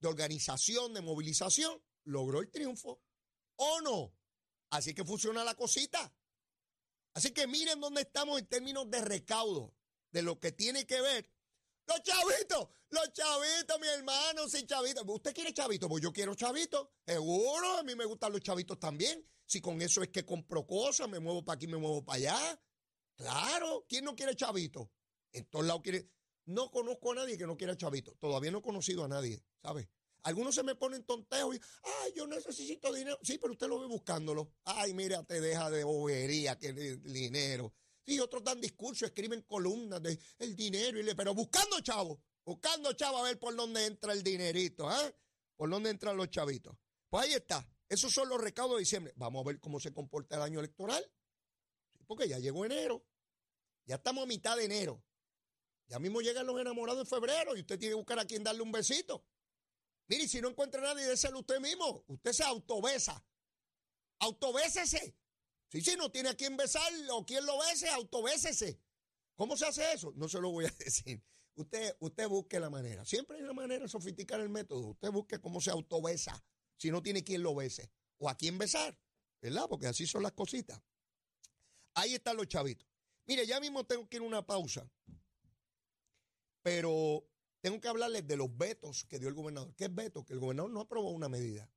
de 0.00 0.08
organización, 0.08 0.92
de 0.92 1.02
movilización, 1.02 1.80
logró 2.04 2.40
el 2.40 2.50
triunfo. 2.50 3.00
¿O 3.56 3.80
no? 3.82 4.12
Así 4.70 4.94
que 4.94 5.04
funciona 5.04 5.44
la 5.44 5.54
cosita. 5.54 6.12
Así 7.14 7.30
que 7.32 7.46
miren 7.46 7.80
dónde 7.80 8.02
estamos 8.02 8.38
en 8.38 8.46
términos 8.46 8.90
de 8.90 9.00
recaudo, 9.00 9.74
de 10.10 10.22
lo 10.22 10.40
que 10.40 10.52
tiene 10.52 10.86
que 10.86 11.00
ver 11.00 11.30
los 11.86 12.02
chavitos, 12.02 12.68
los 12.90 13.12
chavitos, 13.12 13.80
mi 13.80 13.88
hermano, 13.88 14.48
sí, 14.48 14.64
chavitos. 14.66 15.04
¿Usted 15.06 15.34
quiere 15.34 15.52
chavitos? 15.52 15.88
Pues 15.88 16.02
yo 16.02 16.12
quiero 16.12 16.34
chavitos. 16.34 16.88
Seguro, 17.06 17.78
a 17.78 17.82
mí 17.82 17.94
me 17.94 18.04
gustan 18.04 18.32
los 18.32 18.40
chavitos 18.40 18.78
también. 18.78 19.24
Si 19.46 19.60
con 19.60 19.80
eso 19.82 20.02
es 20.02 20.08
que 20.08 20.24
compro 20.24 20.66
cosas, 20.66 21.08
me 21.08 21.20
muevo 21.20 21.44
para 21.44 21.56
aquí, 21.56 21.66
me 21.66 21.76
muevo 21.76 22.04
para 22.04 22.16
allá. 22.16 22.60
Claro, 23.16 23.84
¿quién 23.88 24.04
no 24.04 24.16
quiere 24.16 24.34
chavitos? 24.34 24.88
En 25.32 25.44
todos 25.46 25.66
lados 25.66 25.82
quiere. 25.82 26.08
No 26.46 26.70
conozco 26.70 27.12
a 27.12 27.16
nadie 27.16 27.36
que 27.36 27.46
no 27.46 27.56
quiera 27.56 27.76
chavitos. 27.76 28.18
Todavía 28.18 28.50
no 28.50 28.58
he 28.58 28.62
conocido 28.62 29.04
a 29.04 29.08
nadie, 29.08 29.42
¿sabe? 29.62 29.90
Algunos 30.24 30.54
se 30.54 30.62
me 30.62 30.74
ponen 30.74 31.04
tonteos 31.04 31.54
y, 31.54 31.60
ay, 31.82 32.12
yo 32.16 32.26
necesito 32.26 32.92
dinero. 32.92 33.18
Sí, 33.22 33.38
pero 33.38 33.52
usted 33.52 33.68
lo 33.68 33.78
ve 33.78 33.86
buscándolo. 33.86 34.52
Ay, 34.64 34.94
mira, 34.94 35.22
te 35.22 35.40
deja 35.40 35.70
de 35.70 35.84
bobería, 35.84 36.58
que 36.58 36.72
dinero. 36.72 37.74
Sí, 38.06 38.18
otros 38.20 38.42
dan 38.42 38.60
discursos, 38.60 39.08
escriben 39.08 39.42
columnas 39.42 40.02
de 40.02 40.18
el 40.38 40.56
dinero, 40.56 40.98
y 40.98 41.02
le, 41.02 41.14
pero 41.14 41.34
buscando 41.34 41.80
chavo, 41.80 42.22
buscando 42.44 42.92
chavo 42.94 43.18
a 43.18 43.22
ver 43.24 43.38
por 43.38 43.54
dónde 43.54 43.84
entra 43.86 44.12
el 44.12 44.22
dinerito, 44.22 44.90
¿eh? 44.90 45.14
Por 45.56 45.70
dónde 45.70 45.90
entran 45.90 46.16
los 46.16 46.30
chavitos. 46.30 46.76
Pues 47.08 47.24
ahí 47.24 47.34
está. 47.34 47.66
Esos 47.88 48.12
son 48.12 48.28
los 48.28 48.40
recaudos 48.40 48.76
de 48.76 48.80
diciembre. 48.80 49.12
Vamos 49.16 49.44
a 49.44 49.48
ver 49.48 49.60
cómo 49.60 49.78
se 49.78 49.92
comporta 49.92 50.36
el 50.36 50.42
año 50.42 50.58
electoral. 50.58 51.04
porque 52.06 52.28
ya 52.28 52.38
llegó 52.38 52.64
enero. 52.64 53.06
Ya 53.86 53.96
estamos 53.96 54.24
a 54.24 54.26
mitad 54.26 54.56
de 54.56 54.64
enero. 54.64 55.02
Ya 55.86 55.98
mismo 55.98 56.22
llegan 56.22 56.46
los 56.46 56.58
enamorados 56.58 57.02
en 57.02 57.06
febrero 57.06 57.56
y 57.56 57.60
usted 57.60 57.78
tiene 57.78 57.92
que 57.92 57.96
buscar 57.96 58.18
a 58.18 58.24
quien 58.24 58.42
darle 58.42 58.62
un 58.62 58.72
besito. 58.72 59.24
Mire, 60.08 60.28
si 60.28 60.40
no 60.40 60.48
encuentra 60.48 60.80
nadie, 60.80 61.06
déselo 61.06 61.40
usted 61.40 61.60
mismo. 61.60 62.04
Usted 62.06 62.32
se 62.32 62.44
autobesa. 62.44 63.24
Autobésese. 64.20 65.16
Si 65.68 65.80
sí, 65.80 65.96
no 65.96 66.10
tiene 66.10 66.28
a 66.28 66.34
quién 66.34 66.56
besar 66.56 66.92
o 67.10 67.24
quien 67.24 67.44
lo 67.44 67.58
bese, 67.58 67.88
autobésese. 67.88 68.80
¿Cómo 69.34 69.56
se 69.56 69.66
hace 69.66 69.92
eso? 69.92 70.12
No 70.16 70.28
se 70.28 70.40
lo 70.40 70.50
voy 70.50 70.66
a 70.66 70.70
decir. 70.78 71.22
Usted, 71.56 71.96
usted 72.00 72.28
busque 72.28 72.60
la 72.60 72.70
manera. 72.70 73.04
Siempre 73.04 73.36
hay 73.36 73.42
una 73.42 73.52
manera 73.52 73.88
sofisticar 73.88 74.40
el 74.40 74.48
método. 74.48 74.88
Usted 74.88 75.10
busque 75.10 75.40
cómo 75.40 75.60
se 75.60 75.70
autobesa 75.70 76.44
si 76.76 76.90
no 76.90 77.02
tiene 77.02 77.24
quien 77.24 77.42
lo 77.42 77.54
bese 77.54 77.90
o 78.18 78.28
a 78.28 78.36
quién 78.36 78.58
besar, 78.58 78.98
¿verdad? 79.40 79.66
Porque 79.68 79.86
así 79.86 80.06
son 80.06 80.22
las 80.22 80.32
cositas. 80.32 80.80
Ahí 81.94 82.14
están 82.14 82.36
los 82.36 82.48
chavitos. 82.48 82.88
Mire, 83.26 83.46
ya 83.46 83.60
mismo 83.60 83.84
tengo 83.84 84.08
que 84.08 84.16
ir 84.16 84.22
a 84.22 84.26
una 84.26 84.44
pausa, 84.44 84.88
pero 86.62 87.26
tengo 87.64 87.80
que 87.80 87.88
hablarles 87.88 88.26
de 88.26 88.36
los 88.36 88.54
vetos 88.54 89.06
que 89.06 89.18
dio 89.18 89.26
el 89.26 89.34
gobernador. 89.34 89.74
¿Qué 89.74 89.84
es 89.84 89.94
veto? 89.94 90.22
Que 90.22 90.34
el 90.34 90.38
gobernador 90.38 90.70
no 90.70 90.82
aprobó 90.82 91.12
una 91.12 91.30
medida. 91.30 91.72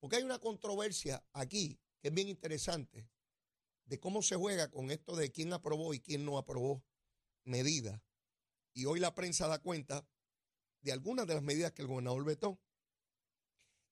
Porque 0.00 0.16
hay 0.16 0.24
una 0.24 0.40
controversia 0.40 1.24
aquí 1.32 1.78
es 2.02 2.12
bien 2.12 2.26
interesante 2.26 3.08
de 3.84 4.00
cómo 4.00 4.20
se 4.20 4.34
juega 4.34 4.72
con 4.72 4.90
esto 4.90 5.14
de 5.14 5.30
quién 5.30 5.52
aprobó 5.52 5.94
y 5.94 6.00
quién 6.00 6.24
no 6.24 6.38
aprobó 6.38 6.84
medidas. 7.44 8.02
Y 8.72 8.86
hoy 8.86 8.98
la 8.98 9.14
prensa 9.14 9.46
da 9.46 9.60
cuenta 9.60 10.08
de 10.80 10.90
algunas 10.90 11.28
de 11.28 11.34
las 11.34 11.44
medidas 11.44 11.70
que 11.70 11.82
el 11.82 11.88
gobernador 11.88 12.24
vetó. 12.24 12.58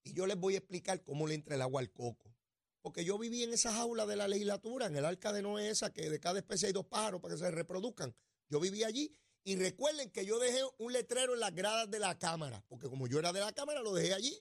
Y 0.02 0.14
yo 0.14 0.26
les 0.26 0.36
voy 0.36 0.56
a 0.56 0.58
explicar 0.58 1.04
cómo 1.04 1.28
le 1.28 1.34
entra 1.34 1.54
el 1.54 1.62
agua 1.62 1.80
al 1.80 1.92
coco. 1.92 2.34
Porque 2.80 3.04
yo 3.04 3.18
viví 3.18 3.44
en 3.44 3.52
esa 3.52 3.72
jaula 3.72 4.04
de 4.04 4.16
la 4.16 4.26
legislatura, 4.26 4.86
en 4.86 4.96
el 4.96 5.04
arca 5.04 5.32
de 5.32 5.42
Noé 5.42 5.74
que 5.94 6.10
de 6.10 6.18
cada 6.18 6.40
especie 6.40 6.66
hay 6.66 6.72
dos 6.72 6.86
pájaros 6.86 7.20
para 7.20 7.34
que 7.34 7.38
se 7.38 7.52
reproduzcan. 7.52 8.12
Yo 8.48 8.58
viví 8.58 8.82
allí 8.82 9.16
y 9.44 9.56
recuerden 9.56 10.10
que 10.10 10.24
yo 10.24 10.38
dejé 10.38 10.62
un 10.78 10.92
letrero 10.92 11.34
en 11.34 11.40
las 11.40 11.54
gradas 11.54 11.90
de 11.90 11.98
la 11.98 12.18
Cámara, 12.18 12.64
porque 12.68 12.88
como 12.88 13.06
yo 13.06 13.18
era 13.18 13.32
de 13.32 13.40
la 13.40 13.52
Cámara, 13.52 13.80
lo 13.80 13.92
dejé 13.92 14.14
allí. 14.14 14.38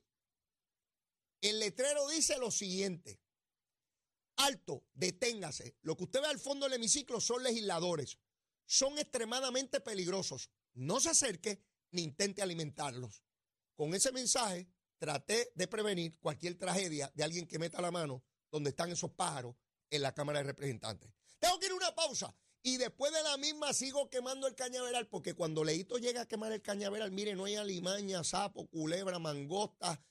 El 1.41 1.59
letrero 1.59 2.07
dice 2.09 2.37
lo 2.37 2.51
siguiente, 2.51 3.19
alto, 4.35 4.85
deténgase. 4.93 5.75
Lo 5.81 5.97
que 5.97 6.03
usted 6.03 6.21
ve 6.21 6.27
al 6.27 6.39
fondo 6.39 6.65
del 6.65 6.75
hemiciclo 6.75 7.19
son 7.19 7.43
legisladores. 7.43 8.19
Son 8.65 8.97
extremadamente 8.99 9.81
peligrosos. 9.81 10.51
No 10.73 10.99
se 10.99 11.09
acerque 11.09 11.63
ni 11.91 12.03
intente 12.03 12.41
alimentarlos. 12.41 13.23
Con 13.75 13.93
ese 13.95 14.11
mensaje 14.11 14.69
traté 14.99 15.51
de 15.55 15.67
prevenir 15.67 16.19
cualquier 16.19 16.57
tragedia 16.57 17.11
de 17.15 17.23
alguien 17.23 17.47
que 17.47 17.57
meta 17.57 17.81
la 17.81 17.91
mano 17.91 18.23
donde 18.51 18.69
están 18.69 18.91
esos 18.91 19.11
pájaros 19.11 19.55
en 19.89 20.03
la 20.03 20.13
Cámara 20.13 20.39
de 20.39 20.45
Representantes. 20.45 21.11
Tengo 21.39 21.59
que 21.59 21.65
ir 21.65 21.71
a 21.71 21.75
una 21.75 21.95
pausa 21.95 22.35
y 22.63 22.77
después 22.77 23.11
de 23.11 23.23
la 23.23 23.37
misma 23.37 23.73
sigo 23.73 24.09
quemando 24.09 24.47
el 24.47 24.55
cañaveral 24.55 25.07
porque 25.07 25.33
cuando 25.33 25.63
Leito 25.63 25.97
llega 25.97 26.21
a 26.21 26.27
quemar 26.27 26.51
el 26.51 26.61
cañaveral, 26.61 27.11
mire, 27.11 27.35
no 27.35 27.45
hay 27.45 27.55
alimaña, 27.55 28.23
sapo, 28.23 28.67
culebra, 28.67 29.19
mangosta, 29.19 30.01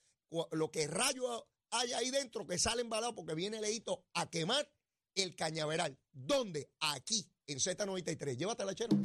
lo 0.53 0.71
que 0.71 0.87
rayo 0.87 1.49
hay 1.71 1.93
ahí 1.93 2.11
dentro 2.11 2.47
que 2.47 2.59
sale 2.59 2.83
embalado 2.83 3.15
porque 3.15 3.35
viene 3.35 3.61
Leito 3.61 4.05
a 4.15 4.29
quemar 4.29 4.69
el 5.15 5.35
cañaveral. 5.37 5.99
¿Dónde? 6.13 6.71
Aquí, 6.81 7.29
en 7.47 7.59
Z93. 7.59 8.37
Llévatela, 8.37 8.75
chero. 8.75 8.97